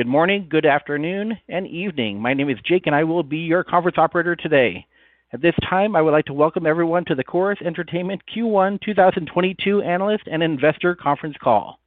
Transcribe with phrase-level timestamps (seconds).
[0.00, 2.22] Good morning, good afternoon, and evening.
[2.22, 4.86] My name is Jake, and I will be your conference operator today.
[5.34, 9.82] At this time, I would like to welcome everyone to the Corus Entertainment Q1 2022
[9.82, 11.80] Analyst and Investor Conference Call.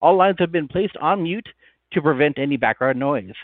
[0.00, 1.46] All lines have been placed on mute
[1.92, 3.34] to prevent any background noise.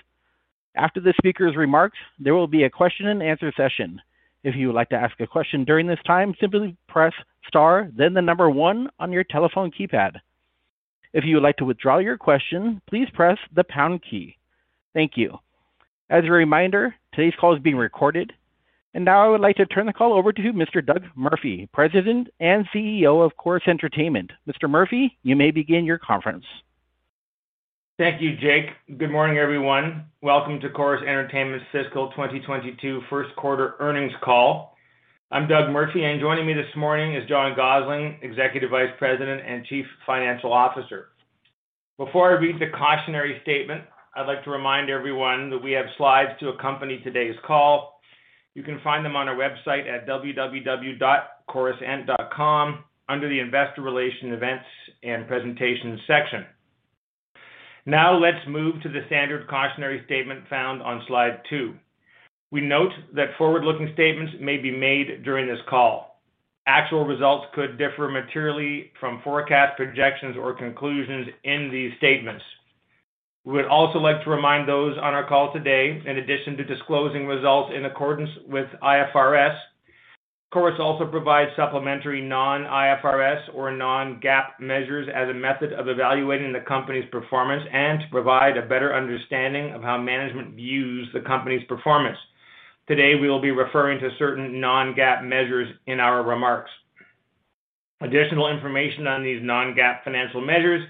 [0.75, 4.01] After the speaker's remarks, there will be a question and answer session.
[4.43, 7.13] If you would like to ask a question during this time, simply press
[7.47, 10.13] star, then the number one on your telephone keypad.
[11.13, 14.37] If you would like to withdraw your question, please press the pound key.
[14.95, 15.39] Thank you.
[16.11, 18.33] As a reminder, today's call is being recorded.
[18.95, 20.85] And now I would like to turn the call over to Mr.
[20.85, 24.31] Doug Murphy, President and CEO of Corus Entertainment.
[24.49, 24.69] Mr.
[24.69, 26.45] Murphy, you may begin your conference.
[27.99, 28.71] Thank you, Jake.
[28.97, 30.07] Good morning, everyone.
[30.23, 34.77] Welcome to Corus Entertainment's fiscal 2022 first quarter earnings call.
[35.31, 39.63] I'm Doug Murphy, and joining me this morning is John Gossling, Executive Vice President and
[39.67, 41.09] Chief Financial Officer.
[41.99, 43.83] Before I read the cautionary statement,
[44.17, 48.01] I'd like to remind everyone that we have slides to accompany today's call.
[48.55, 54.65] You can find them on our website at www.corusent.com under the Investor Relations Events
[55.03, 56.47] and Presentations section.
[57.85, 61.75] Now let's move to the standard cautionary statement found on slide two.
[62.51, 66.21] We note that forward-looking statements may be made during this call.
[66.67, 72.45] Actual results could differ materially from forecast projections or conclusions in these statements.
[73.45, 77.27] We would also like to remind those on our call today, in addition to disclosing
[77.27, 79.57] results in accordance with IFRS,
[80.51, 87.05] Corus also provides supplementary non-IFRS or non-GAAP measures as a method of evaluating the company's
[87.11, 92.17] performance and to provide a better understanding of how management views the company's performance.
[92.89, 96.71] Today, we will be referring to certain non-GAAP measures in our remarks.
[98.01, 100.83] Additional information on these non-GAAP financial measures,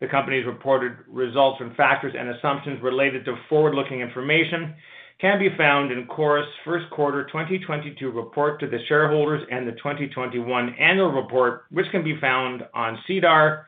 [0.00, 4.74] the company's reported results and factors and assumptions related to forward-looking information
[5.18, 10.74] can be found in Corus' first quarter 2022 report to the shareholders and the 2021
[10.78, 13.66] annual report, which can be found on SEDAR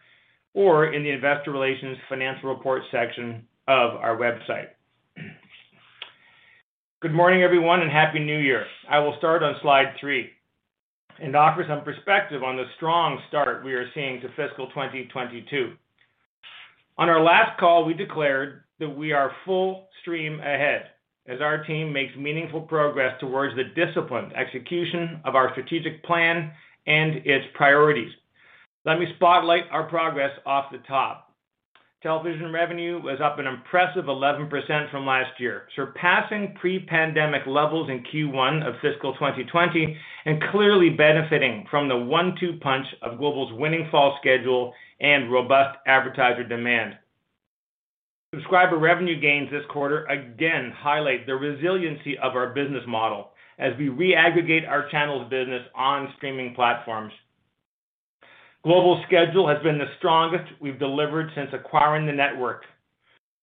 [0.53, 4.69] or in the Investor Relations Financial Report section of our website.
[7.03, 8.65] Good morning, everyone, and Happy New Year.
[8.89, 10.31] I will start on slide three
[11.21, 15.73] and offer some perspective on the strong start we are seeing to fiscal 2022.
[16.99, 20.91] On our last call, we declared that we are full steam ahead
[21.27, 26.53] as our team makes meaningful progress towards the disciplined execution of our strategic plan
[26.87, 28.13] and its priorities.
[28.85, 31.32] Let me spotlight our progress off the top.
[32.03, 38.67] Television revenue was up an impressive 11% from last year, surpassing pre-pandemic levels in Q1
[38.67, 44.75] of fiscal 2020 and clearly benefiting from the one-two punch of Global's winning fall schedule
[45.01, 46.99] and robust advertiser demand.
[48.35, 53.31] Subscriber revenue gains this quarter again highlight the resiliency of our business model
[53.61, 57.13] as we reaggregate our channels business on streaming platforms.
[58.65, 62.63] Global's schedule has been the strongest we've delivered since acquiring the network.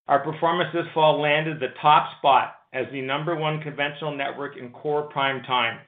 [0.07, 4.71] Our performance this fall landed the top spot as the number one conventional network in
[4.71, 5.79] core prime time.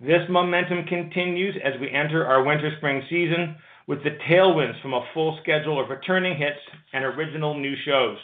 [0.00, 3.56] This momentum continues as we enter our winter-spring season
[3.86, 6.58] with the tailwinds from a full schedule of returning hits
[6.92, 8.16] and original new shows.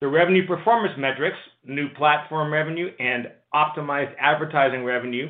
[0.00, 5.28] The revenue performance metrics, new platform revenue, and optimized advertising revenue,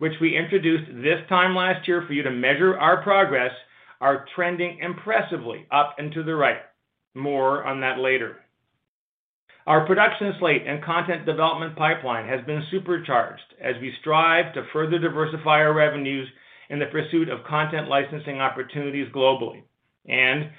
[0.00, 3.52] which we introduced this time last year for you to measure our progress,
[4.00, 6.62] are trending impressively up and to the right.
[7.14, 8.36] More on that later.
[9.66, 14.98] Our production slate and content development pipeline has been supercharged as we strive to further
[14.98, 16.26] diversify our revenues
[16.70, 19.62] in the pursuit of content licensing opportunities globally.
[20.08, 20.50] And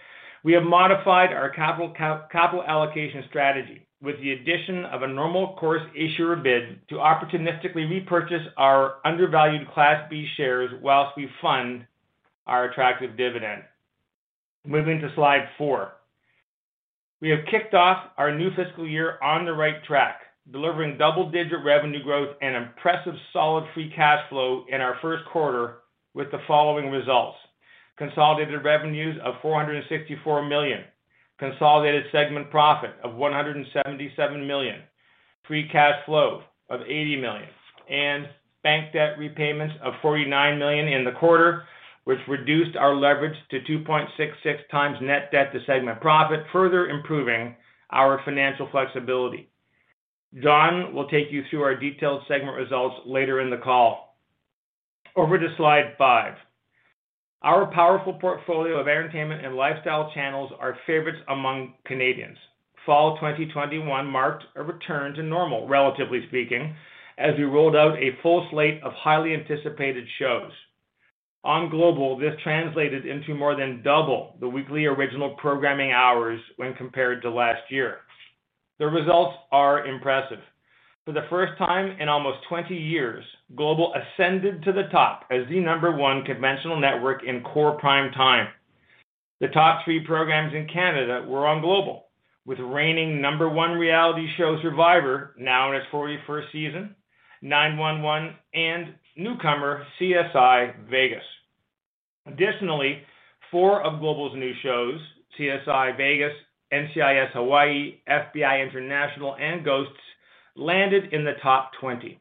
[0.43, 6.35] we have modified our capital allocation strategy with the addition of a normal course issuer
[6.35, 11.85] bid to opportunistically repurchase our undervalued Class B shares while we fund
[12.47, 13.61] our attractive dividend.
[14.65, 15.93] Moving to slide four.
[17.21, 20.21] We have kicked off our new fiscal year on the right track,
[20.51, 25.77] delivering double-digit revenue growth and impressive solid free cash flow in our first quarter
[26.15, 27.37] with the following results.
[27.97, 30.81] Consolidated revenues of 464 million,
[31.41, 34.75] consolidated segment profit of 177 million,
[35.47, 37.49] free cash flow of 80 million,
[37.89, 38.27] and
[38.63, 41.63] bank debt repayments of 49 million in the quarter,
[42.03, 47.55] which reduced our leverage to 2.66x net debt to segment profit, further improving
[47.89, 49.49] our financial flexibility.
[50.43, 54.15] John will take you through our detailed segment results later in the call.
[55.15, 56.35] Over to slide five.
[57.43, 62.37] Our powerful portfolio of entertainment and lifestyle channels are favorites among Canadians.
[62.85, 66.75] Fall 2021 marked a return to normal, relatively speaking,
[67.17, 70.51] as we rolled out a full slate of highly anticipated shows.
[71.43, 77.23] On Global, this translated into more than double the weekly original programming hours when compared
[77.23, 78.01] to last year.
[78.77, 80.41] The results are impressive.
[81.05, 83.25] For the first time in almost 20 years,
[83.55, 88.49] Global ascended to the top as the number one conventional network in core prime time.
[89.39, 92.05] The top three programs in Canada were on Global,
[92.45, 96.95] with reigning number one reality show Survivor, now in its 41st season,
[97.43, 101.23] 9-1-1, and newcomer CSI: Vegas.
[102.27, 103.01] Additionally,
[103.49, 104.99] four of Global's new shows,
[105.39, 106.33] CSI: Vegas,
[106.71, 109.97] NCIS: Hawaii, FBI International, and Ghosts,
[110.55, 112.19] landed in the top 20.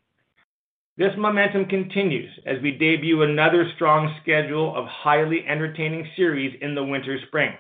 [0.97, 6.85] This momentum continues as we debut another strong schedule of highly entertaining series in the
[6.85, 7.53] winter/spring.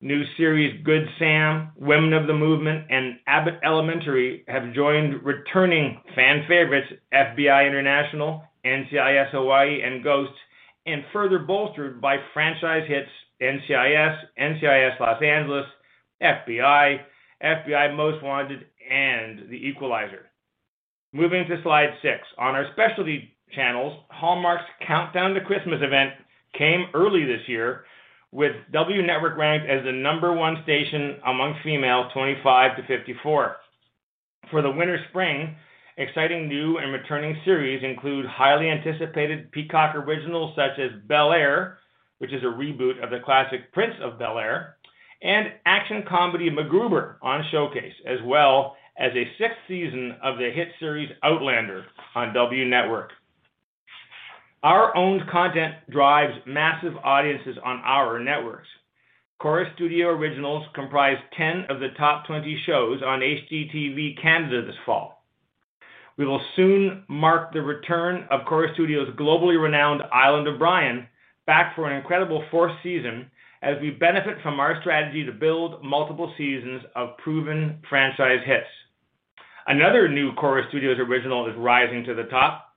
[0.00, 6.44] New series Good Sam, Women of the Movement, and Abbott Elementary have joined returning fan
[6.46, 10.38] favorites FBI International, NCIS: Hawaii, and Ghosts,
[10.86, 13.10] and further bolstered by franchise hits
[13.40, 15.66] NCIS: NCIS Los Angeles,
[16.22, 17.00] FBI,
[17.42, 20.26] FBI Most Wanted, and The Equalizer.
[21.12, 22.26] Moving to slide six.
[22.38, 26.12] On our specialty channels, Hallmark's Countdown to Christmas event
[26.58, 27.84] came early this year,
[28.32, 33.56] with W Network ranked as the number one station among females 25 to 54.
[34.50, 35.54] For the winter/spring,
[35.96, 41.78] exciting new and returning series include highly anticipated Peacock originals such as Bel-Air,
[42.18, 44.76] which is a reboot of the classic Prince of Bel-Air,
[45.24, 50.68] and action comedy MacGruber on Showcase, as well as a sixth season of the hit
[50.78, 53.10] series Outlander on W Network.
[54.62, 58.68] Our owned content drives massive audiences on our networks.
[59.40, 65.24] Corus Studio Originals comprise 10 of the top 20 shows on HGTV Canada this fall.
[66.16, 71.08] We will soon mark the return of Corus Studios' globally renowned Island of Bryan,
[71.46, 73.30] back for an incredible fourth season
[73.64, 78.68] as we benefit from our strategy to build multiple seasons of proven franchise hits.
[79.66, 82.74] Another new Corus Studios original is rising to the top.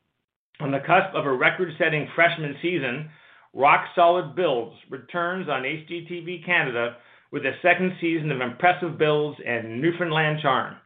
[0.61, 3.09] On the cusp of a record-setting freshman season,
[3.53, 6.95] Rock Solid Builds returns on HGTV Canada
[7.31, 10.77] with a second season of impressive builds and Newfoundland charm.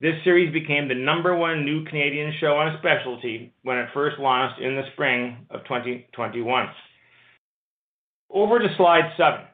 [0.00, 4.18] This series became the number one new Canadian show on a specialty when it first
[4.18, 6.66] launched in the spring of 2021.
[8.30, 9.46] Over to slide seven.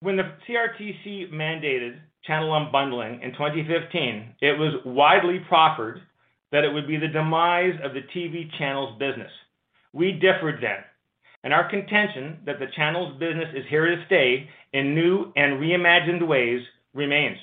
[0.00, 6.00] When the CRTC mandated channel unbundling in 2015, it was widely proffered
[6.52, 9.30] that it would be the demise of the TV channels business.
[9.92, 10.84] We differed then,
[11.42, 16.26] and our contention that the channels business is here to stay in new and reimagined
[16.26, 16.60] ways
[16.94, 17.38] remains.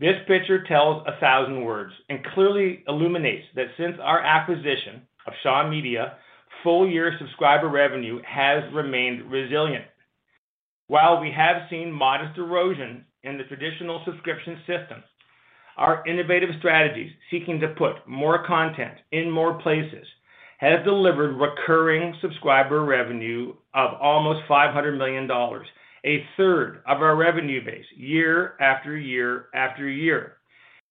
[0.00, 5.68] This picture tells a thousand words and clearly illuminates that since our acquisition of Shaw
[5.68, 6.16] Media,
[6.62, 9.84] full-year subscriber revenue has remained resilient.
[10.86, 15.02] While we have seen modest erosion in the traditional subscription system,
[15.76, 20.06] our innovative strategies seeking to put more content in more places
[20.58, 25.66] has delivered recurring subscriber revenue of almost 500 million dollars,
[26.04, 30.36] a third of our revenue base year after year after year.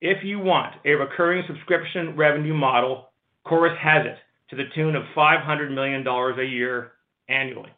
[0.02, 3.12] If you want a recurring subscription revenue model,
[3.46, 4.18] Corus has it
[4.52, 6.92] to the tune of 500 million dollars a year
[7.28, 7.72] annually.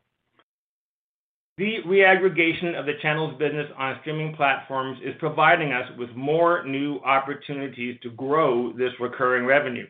[1.57, 6.97] The reaggregation of the channels business on streaming platforms is providing us with more new
[7.05, 9.85] opportunities to grow this recurring revenue.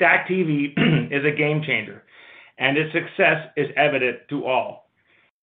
[0.00, 2.02] STACKTV is a game changer,
[2.58, 4.90] and its success is evident to all.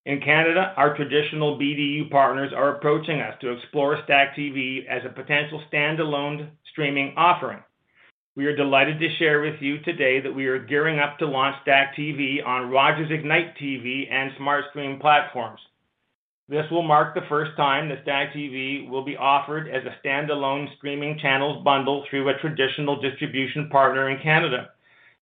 [0.06, 5.64] In Canada, our traditional BDU partners are approaching us to explore STACKTV as a potential
[5.72, 7.64] standalone streaming offering.
[8.36, 11.56] We are delighted to share with you today that we are gearing up to launch
[11.68, 15.60] STACKTV on Rogers Ignite TV and SmartStream platforms.
[16.50, 21.20] This will mark the first time that STACKTV will be offered as a standalone streaming
[21.22, 24.72] channels bundle through a traditional distribution partner in Canada,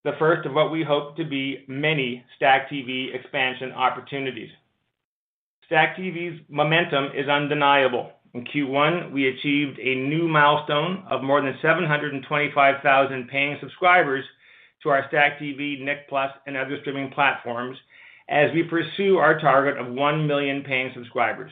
[0.06, 4.52] the first of what we hope to be many STACKTV expansion opportunities.
[5.70, 8.14] StackTV's momentum is undeniable.
[8.34, 14.24] In Q1, we achieved a new milestone of more than 725,000 paying subscribers
[14.84, 16.08] to our StackTV, Nick+,
[16.48, 17.78] and other streaming platforms
[18.30, 21.52] as we pursue our target of 1 million paying subscribers.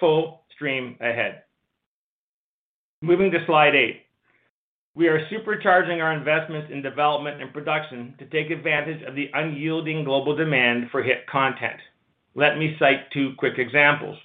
[0.00, 1.42] Full stream ahead.
[3.02, 4.06] Moving to slide eight.
[4.94, 10.04] We are supercharging our investments in development and production to take advantage of the unyielding
[10.04, 11.78] global demand for hit content.
[12.34, 14.16] Let me cite two quick examples.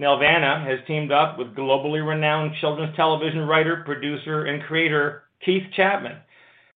[0.00, 6.16] Nelvana has teamed up with globally renowned children's television writer, producer, and creator Keith Chapman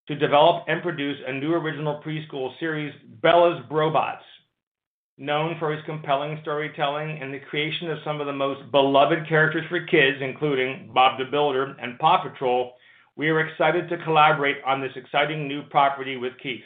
[0.07, 4.23] to develop and produce a new original preschool series, Bella's Brobots.
[5.19, 9.65] Known for his compelling storytelling and the creation of some of the most beloved characters
[9.69, 12.75] for kids, including Bob the Builder and PAW Patrol,
[13.17, 16.63] we are excited to collaborate on this exciting new property with Keith.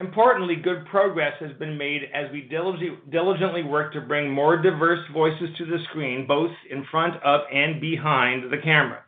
[0.00, 5.50] Importantly, good progress has been made as we diligently work to bring more diverse voices
[5.58, 9.04] to the screen, both in front of and behind the camera.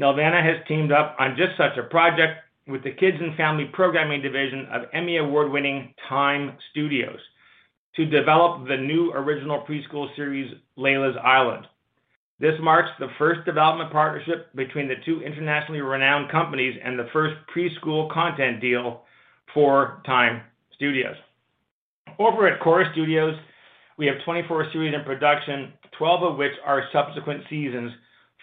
[0.00, 2.38] Nelvana has teamed up on just such a project
[2.68, 7.18] with the Kids and Family Programming division of Emmy Award-winning TIME Studios
[7.96, 11.66] to develop the new original preschool series, Layla's Island.
[12.38, 17.34] This marks the first development partnership between the two internationally renowned companies and the first
[17.54, 19.02] preschool content deal
[19.54, 20.40] for TIME
[20.74, 21.16] Studios.
[22.18, 23.34] Over at Corus Studios,
[23.98, 27.92] we have 24 series in production, 12 of which are subsequent seasons,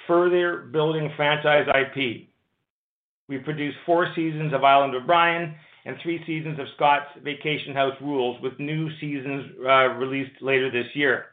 [0.07, 2.29] further building franchise IP.
[3.27, 7.95] We produced four seasons of Island of Bryan and three seasons of Scott's Vacation House
[8.01, 11.25] Rules, with new seasons uh, released later this year.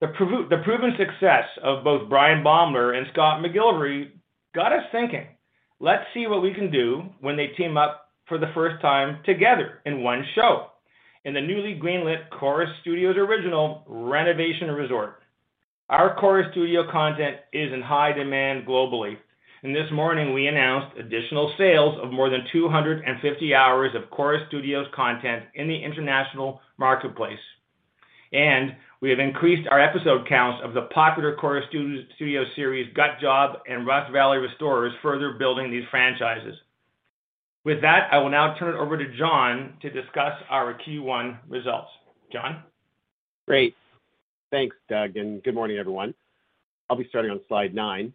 [0.00, 4.10] The proven success of both Bryan Baeumler and Scott McGillivray
[4.54, 5.26] got us thinking,
[5.80, 9.80] let's see what we can do when they team up for the first time together
[9.84, 10.68] in one show
[11.24, 15.22] in the newly greenlit Corus Studios original, Renovation Resort.
[15.88, 19.16] Our Corus Studio content is in high demand globally,
[19.62, 24.86] and this morning we announced additional sales of more than 250 hours of Corus Studios
[24.94, 27.38] content in the international marketplace.
[28.32, 33.58] And we have increased our episode counts of the popular Corus Studios series, Gut Job
[33.68, 36.54] and Rust Valley Restorers, further building these franchises.
[37.64, 41.88] With that, I will now turn it over to John to discuss our Q1 results.
[42.30, 42.62] John?
[43.46, 43.74] Great.
[44.50, 46.14] Thanks, Doug, and good morning, everyone.
[46.88, 48.12] I'll be starting on slide nine.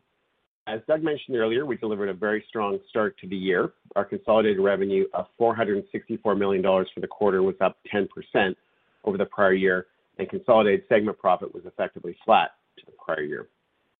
[0.68, 3.72] As Doug mentioned earlier, we delivered a very strong start to the year.
[3.96, 8.08] Our consolidated revenue of 464 million dollars for the quarter was up 10%
[9.03, 9.88] over the prior year,
[10.20, 13.48] and consolidated segment profit was effectively flat to the prior year.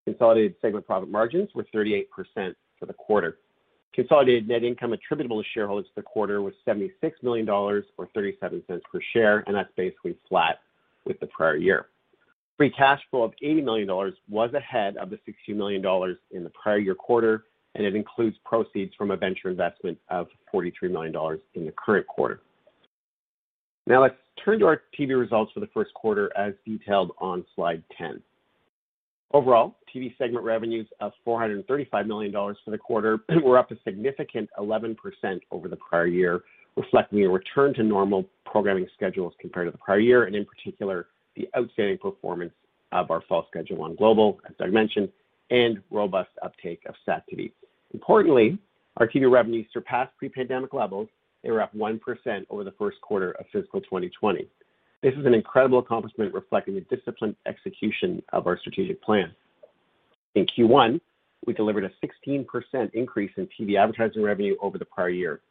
[0.06, 2.06] Consolidated segment profit margins were 38%
[2.78, 3.40] for the quarter.
[3.94, 8.64] Consolidated net income attributable to shareholders for the quarter was 76 million dollars, or 0.37
[8.68, 10.60] per share, and that's basically flat
[11.06, 11.88] with the prior year.
[12.58, 16.44] Free cash flow of 80 million dollars was ahead of the 60 million dollars in
[16.44, 21.12] the prior year quarter, and it includes proceeds from a venture investment of 43 million
[21.12, 22.42] dollars in the current quarter.
[23.88, 27.84] Now let's turn to our TV results for the first quarter as detailed on slide
[27.98, 28.22] 10.
[29.32, 34.50] Overall, TV segment revenues of 435 million dollars for the quarter were up a significant
[34.58, 34.96] 11%
[35.52, 36.42] over the prior year,
[36.76, 41.08] reflecting a return to normal programming schedules compared to the prior year, and in particular,
[41.36, 42.54] the outstanding performance
[42.92, 45.10] of our fall schedule on Global, as Doug mentioned,
[45.52, 47.52] and robust uptake of StackTV.
[47.94, 48.58] Importantly,
[48.98, 51.08] our TV revenues surpassed pre-pandemic levels.
[51.44, 52.00] They were up 1%
[52.50, 54.48] over the first quarter of fiscal 2020.
[55.02, 59.32] This is an incredible accomplishment reflecting the disciplined execution of our strategic plan.
[60.36, 61.00] In Q1,
[61.46, 62.46] we delivered a 16%
[62.94, 65.42] increase in TV advertising revenue over the prior year.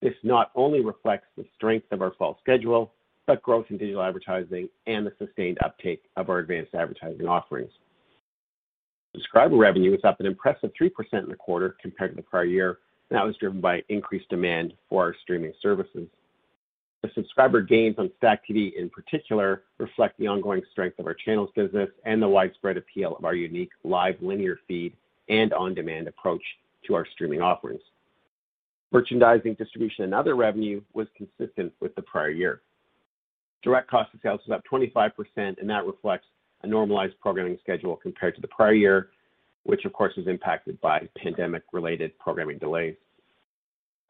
[0.00, 2.92] This not only reflects the strength of our fall schedule,
[3.26, 7.70] but growth in digital advertising and the sustained uptake of our advanced advertising offerings.
[9.14, 10.90] Subscriber revenue was up an impressive 3%
[11.24, 12.78] in the quarter compared to the prior year,
[13.10, 16.08] and that was driven by increased demand for our streaming services.
[17.02, 21.90] The subscriber gains on StackTV, in particular, reflect the ongoing strength of our channels business
[22.04, 24.94] and the widespread appeal of our unique live linear feed
[25.28, 26.42] and on-demand approach
[26.86, 27.82] to our streaming offerings.
[28.90, 32.62] Merchandising, distribution, and other revenue was consistent with the prior year.
[33.62, 36.26] Direct cost of sales was up 25%, and that reflects
[36.62, 39.10] a normalized programming schedule compared to the prior year,
[39.64, 42.96] which of course was impacted by pandemic-related programming delays.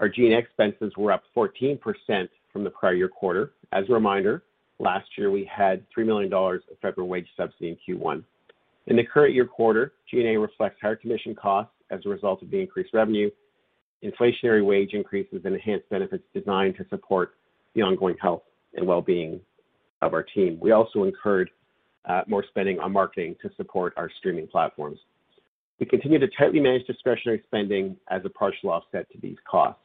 [0.00, 3.52] Our G&A expenses were up 14% from the prior year quarter.
[3.72, 4.42] As a reminder,
[4.78, 8.22] last year we had 3 million dollars of federal wage subsidy in Q1.
[8.86, 12.60] In the current year quarter, G&A reflects higher commission costs as a result of the
[12.60, 13.30] increased revenue,
[14.02, 17.34] inflationary wage increases, and enhanced benefits designed to support
[17.74, 18.42] the ongoing health
[18.74, 19.40] and well-being
[20.00, 20.58] of our team.
[20.60, 21.50] We also incurred
[22.08, 24.98] uh, more spending on marketing to support our streaming platforms.
[25.78, 29.80] We continue to tightly manage discretionary spending as a partial offset to these costs.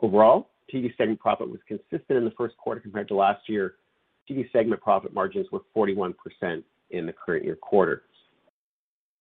[0.00, 3.74] Overall, TV segment profit was consistent in the first quarter compared to last year.
[4.28, 6.14] TV segment profit margins were 41%
[6.90, 8.02] in the current year quarter.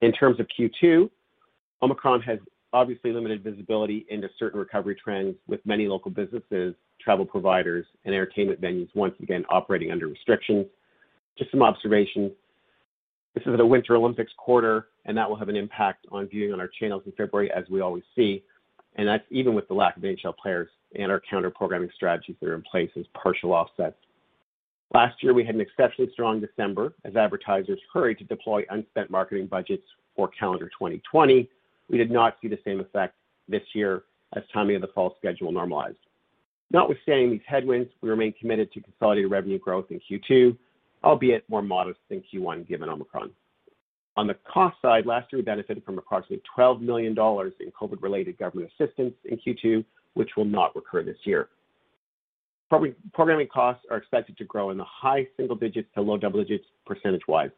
[0.02, 1.10] In terms of Q2,
[1.82, 2.40] Omicron has
[2.74, 8.62] obviously limited visibility into certain recovery trends with many local businesses, travel providers, and entertainment
[8.62, 10.66] venues once again operating under restrictions.
[11.38, 12.32] Just some observations.
[13.34, 16.60] This is the Winter Olympics quarter, and that will have an impact on viewing on
[16.60, 18.44] our channels in February, as we always see,
[18.96, 22.56] and that's even with the lack of NHL players and our counter-programming strategies that are
[22.56, 23.98] in place as partial offsets.
[24.94, 29.46] Last year, we had an exceptionally strong December as advertisers hurried to deploy unspent marketing
[29.46, 29.84] budgets
[30.16, 31.48] for calendar 2020.
[31.90, 33.16] We did not see the same effect
[33.48, 34.04] this year
[34.36, 35.98] as timing of the fall schedule normalized.
[36.72, 40.56] Notwithstanding these headwinds, we remain committed to consolidated revenue growth in Q2,
[41.04, 43.32] albeit more modest than Q1 given Omicron.
[44.18, 48.38] On the cost side, last year we benefited from approximately 12 million dollars in COVID-related
[48.38, 51.50] government assistance in Q2, which will not recur this year.
[53.14, 56.66] Programming costs are expected to grow in the high single digits to low double digits
[56.86, 57.50] percentage-wise.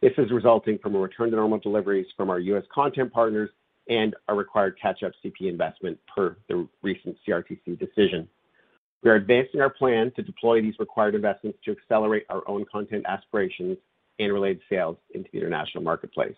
[0.00, 2.64] This is resulting from a return to normal deliveries from our U.S.
[2.72, 3.50] content partners
[3.88, 8.28] and a required catch-up CP investment per the recent CRTC decision.
[9.02, 13.04] We are advancing our plan to deploy these required investments to accelerate our own content
[13.08, 13.76] aspirations
[14.18, 16.36] and related sales into the international marketplace.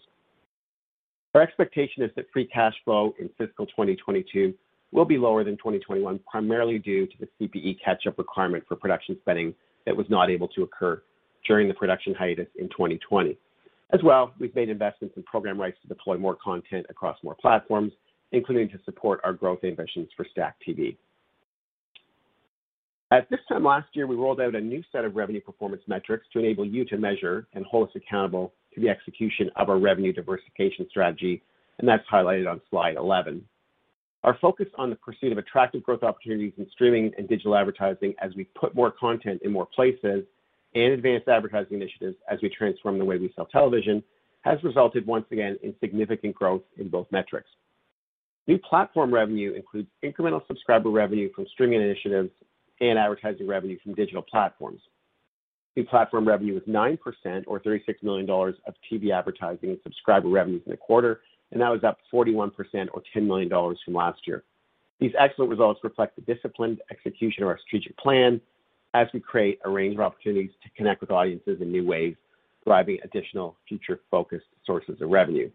[1.34, 4.54] Our expectation is that free cash flow in fiscal 2022
[4.92, 9.54] will be lower than 2021, primarily due to the CPE catch-up requirement for production spending
[9.86, 11.02] that was not able to occur
[11.46, 13.36] during the production hiatus in 2020.
[13.92, 17.92] As well, we've made investments in program rights to deploy more content across more platforms,
[18.32, 20.96] including to support our growth ambitions for StackTV.
[23.10, 26.26] At this time last year, we rolled out a new set of revenue performance metrics
[26.32, 30.14] to enable you to measure and hold us accountable to the execution of our revenue
[30.14, 31.42] diversification strategy,
[31.78, 33.44] and that's highlighted on slide 11.
[34.24, 38.34] Our focus on the pursuit of attractive growth opportunities in streaming and digital advertising as
[38.36, 40.24] we put more content in more places
[40.74, 44.02] and advanced advertising initiatives as we transform the way we sell television
[44.42, 47.48] has resulted once again in significant growth in both metrics.
[48.46, 52.30] New platform revenue includes incremental subscriber revenue from streaming initiatives
[52.80, 54.80] and advertising revenue from digital platforms.
[55.76, 56.98] New platform revenue was 9%
[57.46, 61.20] or 36 million dollars of TV advertising and subscriber revenues in the quarter,
[61.52, 62.50] and that was up 41%
[62.92, 64.42] or 10 million dollars from last year.
[65.00, 68.40] These excellent results reflect the disciplined execution of our strategic plan
[68.94, 72.14] as we create a range of opportunities to connect with audiences in new ways,
[72.64, 75.50] driving additional future-focused sources of revenue.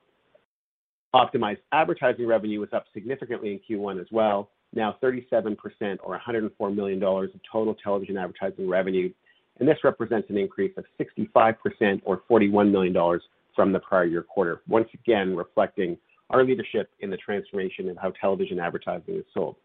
[1.15, 5.55] Optimized advertising revenue was up significantly in Q1 as well, now 37%
[6.03, 9.11] or 104 million dollars of total television advertising revenue,
[9.59, 13.23] and this represents an increase of 65% or 41 million dollars
[13.57, 15.97] from the prior year quarter, once again reflecting
[16.29, 19.55] our leadership in the transformation of how television advertising is sold.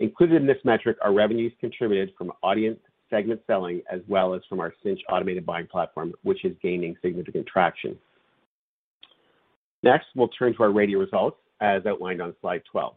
[0.00, 4.60] Included in this metric are revenues contributed from audience segment selling as well as from
[4.60, 7.96] our Cynch automated buying platform, which is gaining significant traction.
[9.82, 12.94] Next, we'll turn to our radio results as outlined on slide 12.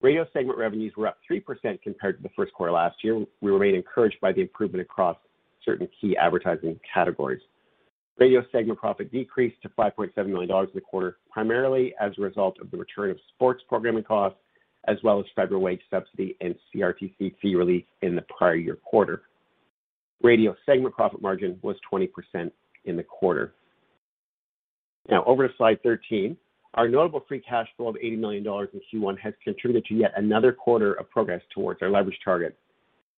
[0.00, 1.42] Radio segment revenues were up 3%
[1.82, 3.24] compared to the first quarter last year.
[3.40, 5.16] We remain encouraged by the improvement across
[5.64, 7.40] certain key advertising categories.
[8.20, 12.58] Radio segment profit decreased to 5.7 million dollars in the quarter, primarily as a result
[12.60, 14.38] of the return of sports programming costs
[14.88, 19.22] as well as federal wage subsidy and CRTC fee relief in the prior year quarter.
[20.22, 22.08] Radio segment profit margin was 20%
[22.84, 23.54] in the quarter.
[25.08, 26.36] Now over to slide 13.
[26.74, 30.12] Our notable free cash flow of 80 million dollars in Q1 has contributed to yet
[30.16, 32.56] another quarter of progress towards our leverage target.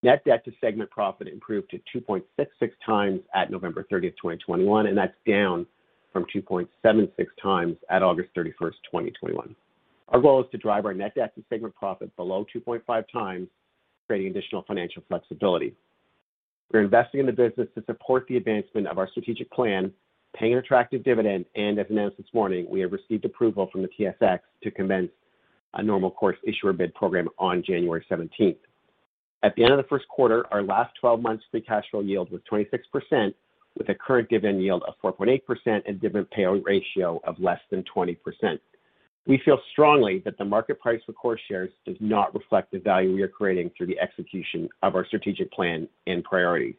[0.03, 5.65] Net debt to segment profit improved to 2.66x at November 30, 2021, and that's down
[6.13, 9.55] from 2.76x at August 31, 2021.
[10.09, 13.49] Our goal is to drive our net debt to segment profit below 2.5x,
[14.07, 15.75] creating additional financial flexibility.
[16.73, 19.93] We're investing in the business to support the advancement of our strategic plan,
[20.37, 23.89] paying an attractive dividend, and as announced this morning, we have received approval from the
[23.89, 25.11] TSX to commence
[25.75, 28.57] a normal course issuer bid program on January 17.
[29.43, 32.31] At the end of the first quarter, our last 12 months free cash flow yield
[32.31, 33.35] was 26%,
[33.77, 38.17] with a current dividend yield of 4.8% and dividend payout ratio of less than 20%.
[39.27, 43.15] We feel strongly that the market price for Corus shares does not reflect the value
[43.15, 46.75] we are creating through the execution of our strategic plan and priorities.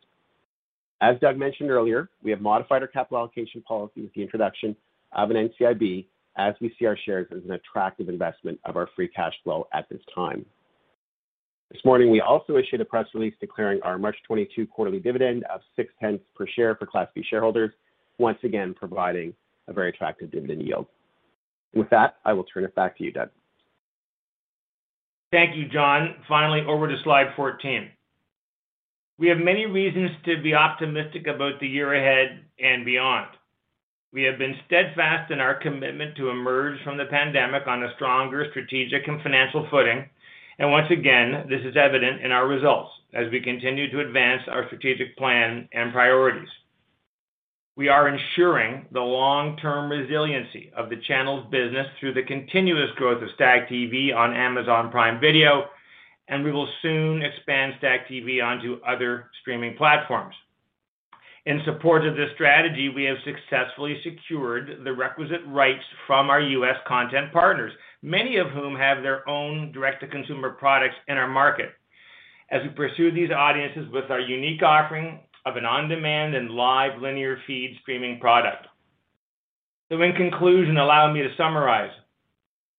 [1.02, 4.76] As Doug mentioned earlier, we have modified our capital allocation policy with the introduction
[5.13, 6.06] of an NCIB
[6.38, 9.88] as we see our shares as an attractive investment of our free cash flow at
[9.89, 10.45] this time.
[11.71, 15.62] This morning, we also issued a press release declaring our March 2022 quarterly dividend of
[15.78, 17.71] 0.06 per share for Class B shareholders,
[18.19, 19.34] once again providing
[19.67, 20.88] a very attractive dividend yield.
[21.73, 23.30] With that, I will turn it back to you, Doug.
[25.32, 26.15] Thank you, John.
[26.28, 27.89] Finally, over to slide 14.
[29.17, 33.28] We have many reasons to be optimistic about the year ahead and beyond.
[34.12, 38.45] We have been steadfast in our commitment to emerge from the pandemic on a stronger
[38.52, 40.08] strategic and financial footing.
[40.60, 44.66] And once again, this is evident in our results as we continue to advance our
[44.68, 46.50] strategic plan and priorities.
[47.76, 53.30] We are ensuring the long-term resiliency of the channels business through the continuous growth of
[53.39, 55.66] STACKTV on Amazon Prime Video,
[56.28, 60.36] and we will soon expand STACKTV onto other streaming platforms.
[61.45, 66.77] In support of this strategy, we have successfully secured the requisite rights from our U.S.
[66.88, 71.73] content partners, many of whom have their own direct-to-consumer products in our market
[72.49, 77.38] as we pursue these audiences with our unique offering of an on-demand and live linear
[77.45, 78.67] feed streaming product.
[79.91, 81.91] So in conclusion, allow me to summarize.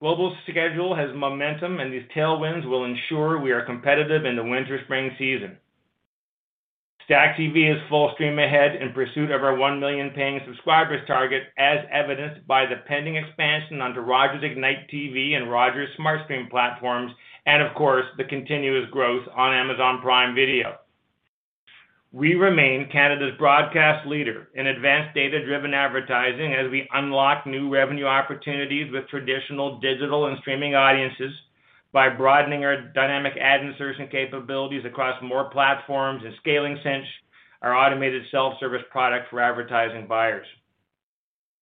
[0.00, 5.11] Global's schedule has momentum, and these tailwinds will ensure we are competitive in the winter-spring
[5.18, 5.59] season.
[7.09, 11.81] STACKTV is full steam ahead in pursuit of our 1 million paying subscribers target, as
[11.93, 17.12] evidenced by the pending expansion onto Rogers Ignite TV and Rogers SmartStream platforms,
[17.45, 20.77] and of course, the continuous growth on Amazon Prime Video.
[22.11, 28.90] We remain Canada's broadcast leader in advanced data-driven advertising as we unlock new revenue opportunities
[28.90, 31.33] with traditional digital and streaming audiences
[31.94, 37.07] by broadening our dynamic ad insertion capabilities across more platforms and scaling Cynch,
[37.62, 40.46] our automated self-service product for advertising buyers.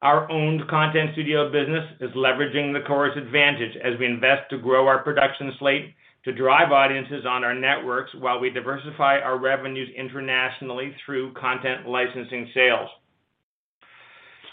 [0.00, 4.88] Our owned content studio business is leveraging the Corus advantage as we invest to grow
[4.88, 10.96] our production slate to drive audiences on our networks while we diversify our revenues internationally
[11.04, 12.88] through content licensing sales.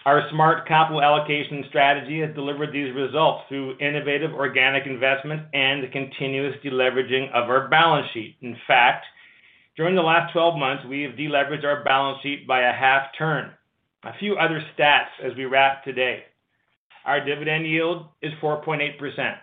[0.06, 5.90] Our smart capital allocation strategy has delivered these results through innovative organic investment and the
[5.90, 8.38] continuous deleveraging of our balance sheet.
[8.42, 9.06] In fact,
[9.76, 13.52] during the last 12 months, we have deleveraged our balance sheet by a half turn.
[14.04, 16.24] A few other stats as we wrap today.
[17.06, 19.36] Our dividend yield is 4.8%.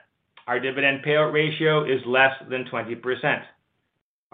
[0.46, 3.42] Our dividend payout ratio is less than 20%.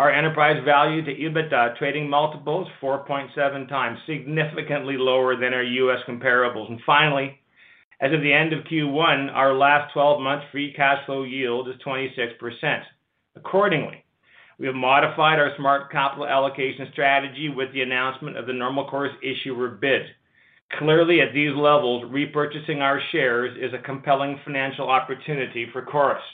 [0.02, 6.00] Our enterprise value to EBITDA trading multiple is 4.7x, significantly lower than our U.S.
[6.08, 6.68] comparables.
[6.68, 7.38] And finally,
[8.00, 11.76] as of the end of Q1, our last 12 months free cash flow yield is
[11.86, 12.82] 26%.
[13.36, 14.04] Accordingly,
[14.58, 19.12] we have modified our smart capital allocation strategy with the announcement of the normal course
[19.22, 20.02] issuer bid.
[20.80, 26.24] Clearly, at these levels, repurchasing our shares is a compelling financial opportunity for Corus.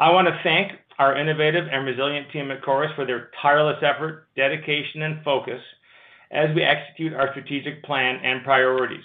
[0.00, 4.28] I want to thank our innovative and resilient team at Corus for their tireless effort,
[4.36, 5.60] dedication, and focus
[6.30, 9.04] as we execute our strategic plan and priorities.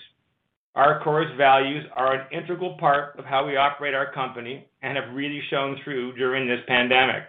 [0.73, 5.13] Our Corus values are an integral part of how we operate our company and have
[5.13, 7.23] really shown through during this pandemic.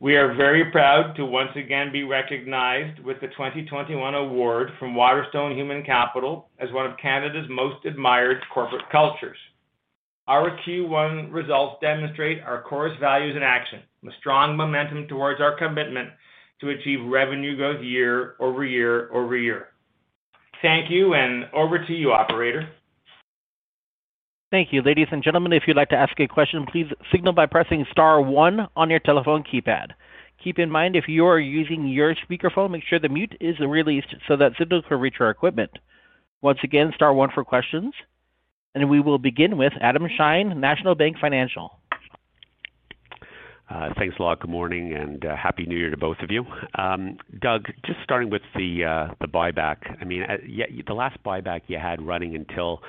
[0.00, 5.56] We are very proud to once again be recognized with the 2021 award from Waterstone
[5.56, 9.36] Human Capital as one of Canada's most admired corporate cultures.
[10.28, 16.10] Our Q1 results demonstrate our Corus values in action, with strong momentum towards our commitment
[16.60, 19.68] to achieve revenue growth year over year-over-year.
[20.60, 22.68] Thank you, and over to you, operator.
[24.50, 24.82] Thank you.
[24.82, 28.20] Ladies and gentlemen, if you'd like to ask a question, please signal by pressing star
[28.20, 29.92] one on your telephone keypad.
[30.44, 34.14] Keep in mind, if you are using your speakerphone, make sure the mute is released
[34.26, 35.70] so that signal can reach our equipment.
[36.42, 37.94] Once again, star one for questions.
[38.78, 41.80] And we will begin with Adam Shine, National Bank Financial.
[43.68, 44.38] Uh, thanks a lot.
[44.38, 46.44] Good morning, and uh, happy New Year to both of you.
[46.76, 49.78] Um, Doug, just starting with the uh, buyback.
[50.00, 50.22] I mean,
[50.86, 52.80] the last buyback you had running until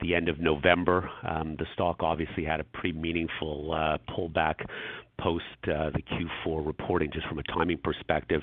[0.00, 4.64] the end of November, um, the stock obviously had a pretty meaningful pullback
[5.18, 6.02] post the
[6.46, 8.42] Q4 reporting just from a timing perspective,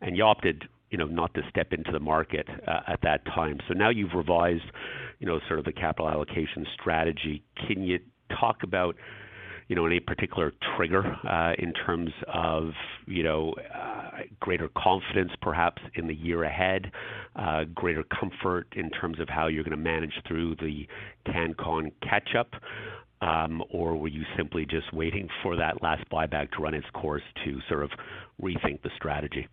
[0.00, 3.58] and you opted, you know, not to step into the market uh, at that time.
[3.66, 4.70] So now you've revised,
[5.18, 7.42] you know, sort of the capital allocation strategy.
[7.66, 7.98] Can you
[8.38, 8.94] talk about,
[9.68, 12.72] you know, any particular trigger uh, in terms of,
[13.06, 16.92] you know, uh, greater confidence perhaps in the year ahead,
[17.74, 20.86] greater comfort in terms of how you're gonna manage through the
[21.26, 22.52] CanCon catch-up,
[23.22, 27.22] um, or were you simply just waiting for that last buyback to run its course
[27.44, 27.90] to sort of
[28.42, 29.48] rethink the strategy?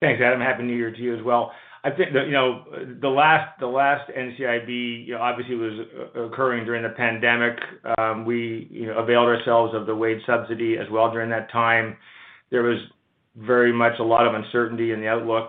[0.00, 0.40] Thanks, Adam.
[0.40, 1.52] Happy New Year to you as well.
[1.82, 2.64] I think that, you know,
[3.00, 7.58] the last the last NCIB, you know, obviously was uh, occurring during the pandemic.
[7.96, 11.96] Um, we, you know, availed ourselves of the wage subsidy as well during that time.
[12.50, 12.78] There was
[13.36, 15.48] very much a lot of uncertainty in the outlook,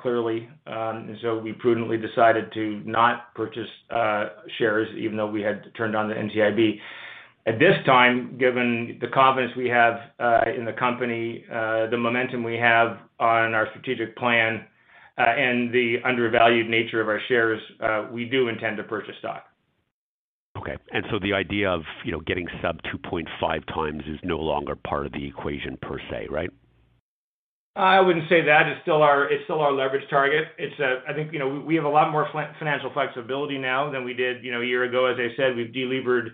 [0.00, 0.48] clearly.
[0.66, 6.08] Um we prudently decided to not purchase uh, shares even though we had turned on
[6.08, 6.78] the NCIB.
[7.46, 12.42] At this time, given the confidence we have uh, in the company, uh, the momentum
[12.42, 14.64] we have on our strategic plan,
[15.18, 17.60] uh, and the undervalued nature of our shares,
[18.12, 19.44] we do intend to purchase stock.
[20.58, 20.76] Okay.
[20.90, 25.12] And so the idea of, you know, getting sub 2.5x is no longer part of
[25.12, 26.50] the equation per se, right?
[27.76, 28.66] I wouldn't say that.
[28.66, 30.44] It's still our it's still our leverage target.
[30.56, 30.74] It's
[31.06, 32.26] I think, you know, we have a lot more
[32.58, 35.04] financial flexibility now than we did, you know, a year ago.
[35.06, 36.30] As I said, we've delevered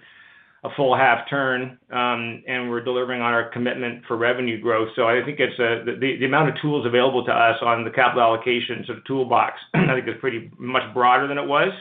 [0.64, 4.88] a full half turn, and we're delivering on our commitment for revenue growth.
[4.94, 8.85] So I think it's the amount of tools available to us on the capital allocation
[8.87, 11.72] sort of toolbox, I think is pretty much broader than it was.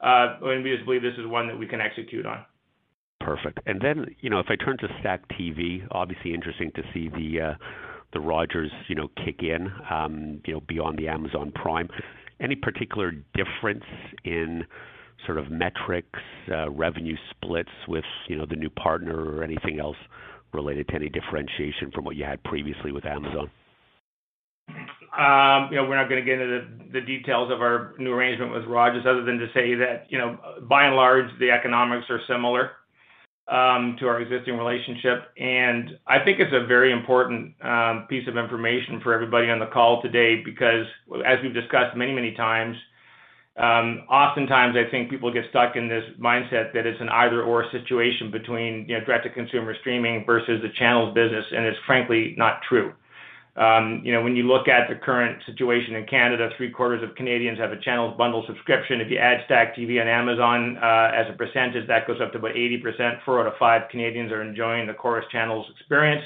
[0.00, 2.44] Uh and we just believe this is one that we can execute on.
[3.20, 3.58] Perfect.
[3.66, 7.54] And then you know, if I turn to STACKTV, obviously interesting to see the uh
[8.12, 9.70] the Rogers, you know, kick in,
[10.46, 11.88] you know, beyond the Amazon Prime.
[12.40, 13.84] Any particular difference
[14.24, 14.64] in
[15.26, 16.18] sort of metrics,
[16.50, 19.96] uh, revenue splits with, you know, the new partner or anything else
[20.52, 23.50] related to any differentiation from what you had previously with Amazon?
[25.18, 28.64] Um, you know, we're not gonna get into the details of our new arrangement with
[28.66, 32.72] Rogers other than to say that, you know, by and large, the economics are similar
[33.48, 35.32] um, to our existing relationship.
[35.38, 39.66] And I think it's a very important um, piece of information for everybody on the
[39.66, 40.86] call today because
[41.24, 42.76] as we've discussed many, many times,
[43.58, 48.86] oftentimes I think people get stuck in this mindset that it's an either/or situation between,
[48.88, 52.92] you know, direct-to-consumer streaming versus the channels business, and it's frankly not true.
[53.56, 57.58] Um, you know, when you look at the current situation in Canada, three-quarters of Canadians
[57.58, 59.00] have a channels bundle subscription.
[59.00, 62.54] If you add STACKTV and Amazon, uh, as a percentage, that goes up to about
[62.54, 63.24] 80%.
[63.24, 66.24] Four out of five Canadians are enjoying the Corus channels experience.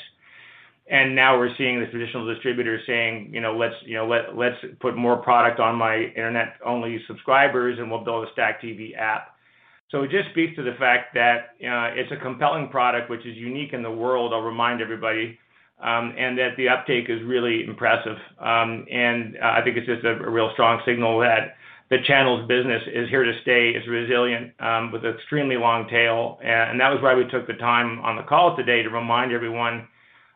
[0.90, 4.56] And now we're seeing the traditional distributors saying, you know, "Let's you know, let, let's
[4.80, 9.32] put more product on my internet-only subscribers, and we'll build a STACKTV app."
[9.90, 13.36] So it just speaks to the fact that uh, it's a compelling product which is
[13.36, 15.38] unique in the world, I'll remind everybody,
[15.82, 18.16] um, and that the uptake is really impressive.
[18.40, 21.56] Um, and I think it's just a real strong signal that
[21.90, 23.72] the channels business is here to stay.
[23.76, 26.38] It's resilient, um, with an extremely long tail.
[26.42, 29.86] And that was why we took the time on the call today to remind everyone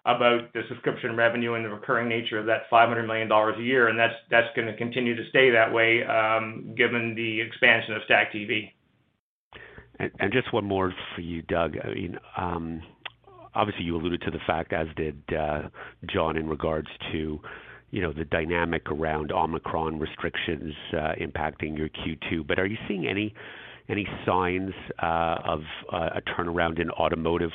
[0.07, 3.89] about the subscription revenue and the recurring nature of that 500 million dollars a year.
[3.89, 8.73] And that's that's gonna continue to stay that way, um, given the expansion of STACKTV.
[10.31, 11.77] Just one more for you, Doug.
[11.83, 12.83] I mean, um,
[13.55, 15.63] obviously you alluded to the fact, as did uh,
[16.07, 17.41] John, in regards to,
[17.91, 22.47] you know, the dynamic around Omicron restrictions uh, impacting your Q2.
[22.47, 23.35] But Are you seeing any
[23.89, 25.61] any signs uh, of
[25.93, 27.53] a turnaround in automotive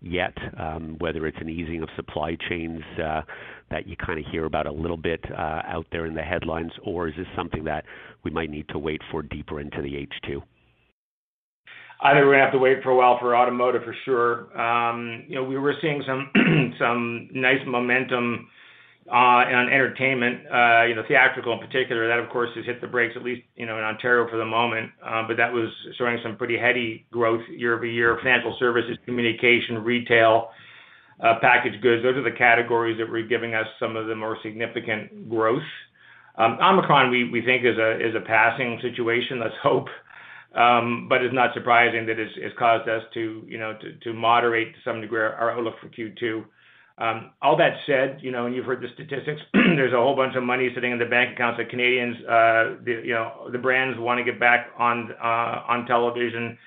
[0.00, 3.22] yet, um, whether it's an easing of supply chains uh,
[3.70, 6.72] that you kinda hear about a little bit uh, out there in the headlines?
[6.82, 7.84] Or is this something that
[8.24, 10.42] we might need to wait for deeper into the H2?
[12.02, 14.58] I think we're gonna have to wait for a while for automotive for sure.
[14.58, 16.30] Um, you know, we were seeing some
[16.78, 18.48] some nice momentum
[19.10, 20.42] on entertainment,
[20.88, 22.06] you know, theatrical in particular.
[22.08, 24.46] That, of course, has hit the brakes, at least, you know, in Ontario for the
[24.46, 24.90] moment.
[25.04, 25.68] Um, but that was
[25.98, 28.18] showing some pretty heady growth year-over-year.
[28.22, 30.50] Financial services, communication, retail,
[31.40, 35.28] packaged goods, those are the categories that were giving us some of the more significant
[35.28, 35.62] growth.
[36.38, 39.88] Omicron, we we think is a is a passing situation, let's hope.
[40.54, 44.74] Um, but it's not surprising that it's caused us to, you know, to to moderate
[44.74, 46.44] to some degree our outlook for Q2.
[47.00, 50.36] Um, all that said, you know, and you've heard the statistics, there's a whole bunch
[50.36, 52.16] of money sitting in the bank accounts of Canadians.
[52.26, 56.58] Uh, you know, the brands wanna get back on uh on television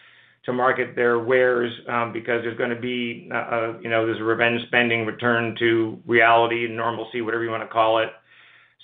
[0.46, 4.24] to market their wares, um, because there's gonna be, uh, uh, you know, there's a
[4.24, 8.10] revenge spending return to reality, normalcy, whatever you wanna call it.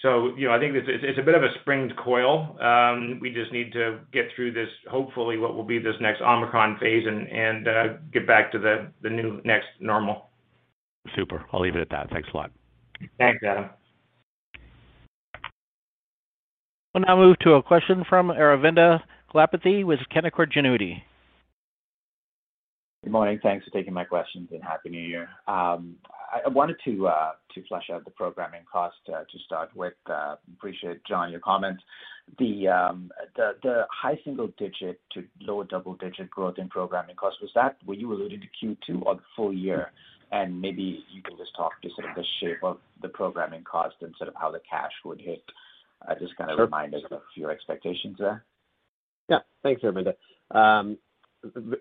[0.03, 2.55] So, you know, I think it's a bit of a springed coil.
[2.61, 6.77] Um, we just need to get through this, hopefully what will be this next Omicron
[6.79, 7.67] phase and and
[8.13, 10.28] get back to the new next normal.
[11.15, 11.45] Super.
[11.51, 12.09] I'll leave it at that.
[12.09, 12.51] Thanks a lot.
[13.17, 13.69] Thanks, Adam.
[16.93, 19.01] We'll now move to a question from Aravinda
[19.33, 21.03] Galappatthige with Canaccord Genuity.
[23.03, 23.39] Good morning.
[23.41, 25.29] Thanks for taking my questions, and Happy New Year.
[25.47, 25.95] Um,
[26.45, 29.93] I wanted uh, to flesh out the programming cost uh, to start with.
[30.05, 31.81] Uh, appreciate, John, your comments.
[32.37, 37.95] The um, the high single-digit to low double-digit growth in programming costs, was that were
[37.95, 39.91] you alluding to Q2 or the full year?
[40.31, 43.95] And maybe you can just talk to sort of the shape of the programming cost
[44.01, 45.43] and sort of how the cash would hit
[46.07, 46.65] uh, Just kind of Sure.
[46.65, 48.45] remind us of your expectations there.
[49.27, 49.39] Yeah.
[49.63, 50.13] Thanks, Aravinda.
[50.51, 50.97] Um,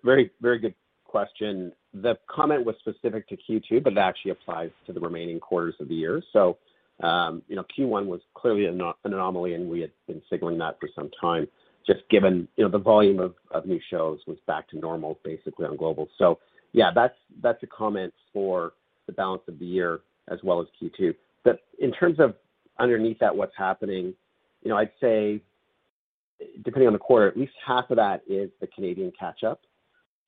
[0.02, 1.72] very, very good question.
[1.94, 5.88] The comment was specific to Q2, but it actually applies to the remaining quarters of
[5.88, 6.22] the year.
[6.32, 6.58] So,
[7.00, 10.88] um, you know, Q1 was clearly an anomaly, and we had been signaling that for
[10.94, 11.46] some time,
[11.86, 15.76] just given, you know, the volume of new shows was back to normal basically on
[15.76, 16.08] Global.
[16.18, 16.38] So
[16.72, 18.72] yeah, that's a comment for
[19.06, 21.14] the balance of the year as well as Q2.
[21.44, 22.34] But In terms of
[22.78, 24.14] underneath that, what's happening,
[24.62, 25.40] you know, I'd say
[26.64, 29.60] depending on the quarter, at least half of that is the Canadian catch-up.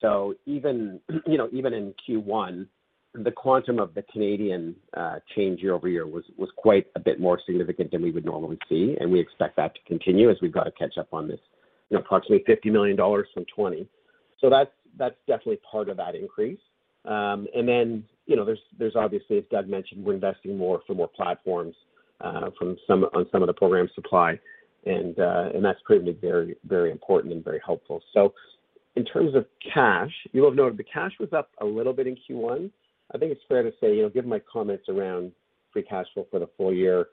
[0.01, 2.67] So even, you know, even in Q1,
[3.13, 6.23] the quantum of the Canadian uh, change year-over-year was
[6.55, 9.81] quite a bit more significant than we would normally see, and we expect that to
[9.85, 11.39] continue as we've got to catch up on this,
[11.89, 13.87] you know, approximately 50 million dollars from 2020.
[14.97, 16.59] That's definitely part of that increase.
[17.05, 18.45] Um, and then, you know,
[18.77, 21.75] there's obviously, as Doug mentioned, we're investing more for more platforms
[22.21, 24.39] uh, on some of the program supply,
[24.85, 28.01] and uh, that's proven very very important and very helpful.
[28.13, 28.33] So
[28.95, 32.15] in terms of cash, you'll have noted the cash was up a little bit in
[32.15, 32.69] Q1.
[33.13, 35.31] I think it's fair to say, you know, given my comments around
[35.73, 37.07] free cash flow for the full year,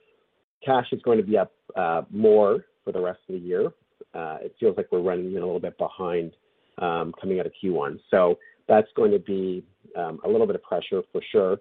[0.64, 3.72] cash is going to be up uh, more for the rest of the year.
[4.14, 6.32] It feels like we're running a little bit behind
[6.78, 7.98] um, coming out of Q1.
[8.10, 9.64] So that's going to be
[9.96, 11.58] Um, a little bit of pressure for sure.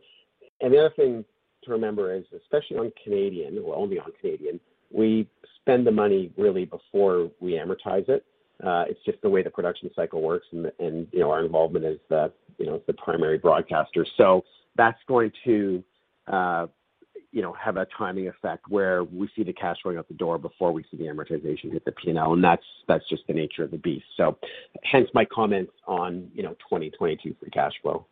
[0.62, 1.26] And the other thing
[1.64, 4.60] to remember is, especially on Canadian or only on Canadian,
[4.92, 5.28] we
[5.60, 8.26] spend the money really before we amortize it.
[8.64, 12.00] Uh, it's just the way the production cycle works and you know, our involvement is
[12.10, 14.06] the you know, the primary broadcaster.
[14.18, 14.44] So
[14.76, 15.84] that's going to
[16.28, 16.68] uh,
[17.32, 20.38] you know, have a timing effect where we see the cash going out the door
[20.38, 23.72] before we see the amortization hit the P&L, and that's that's just the nature of
[23.72, 24.06] the beast.
[24.16, 24.38] So
[24.84, 28.06] hence my comments on you know, 2022 free cash flow.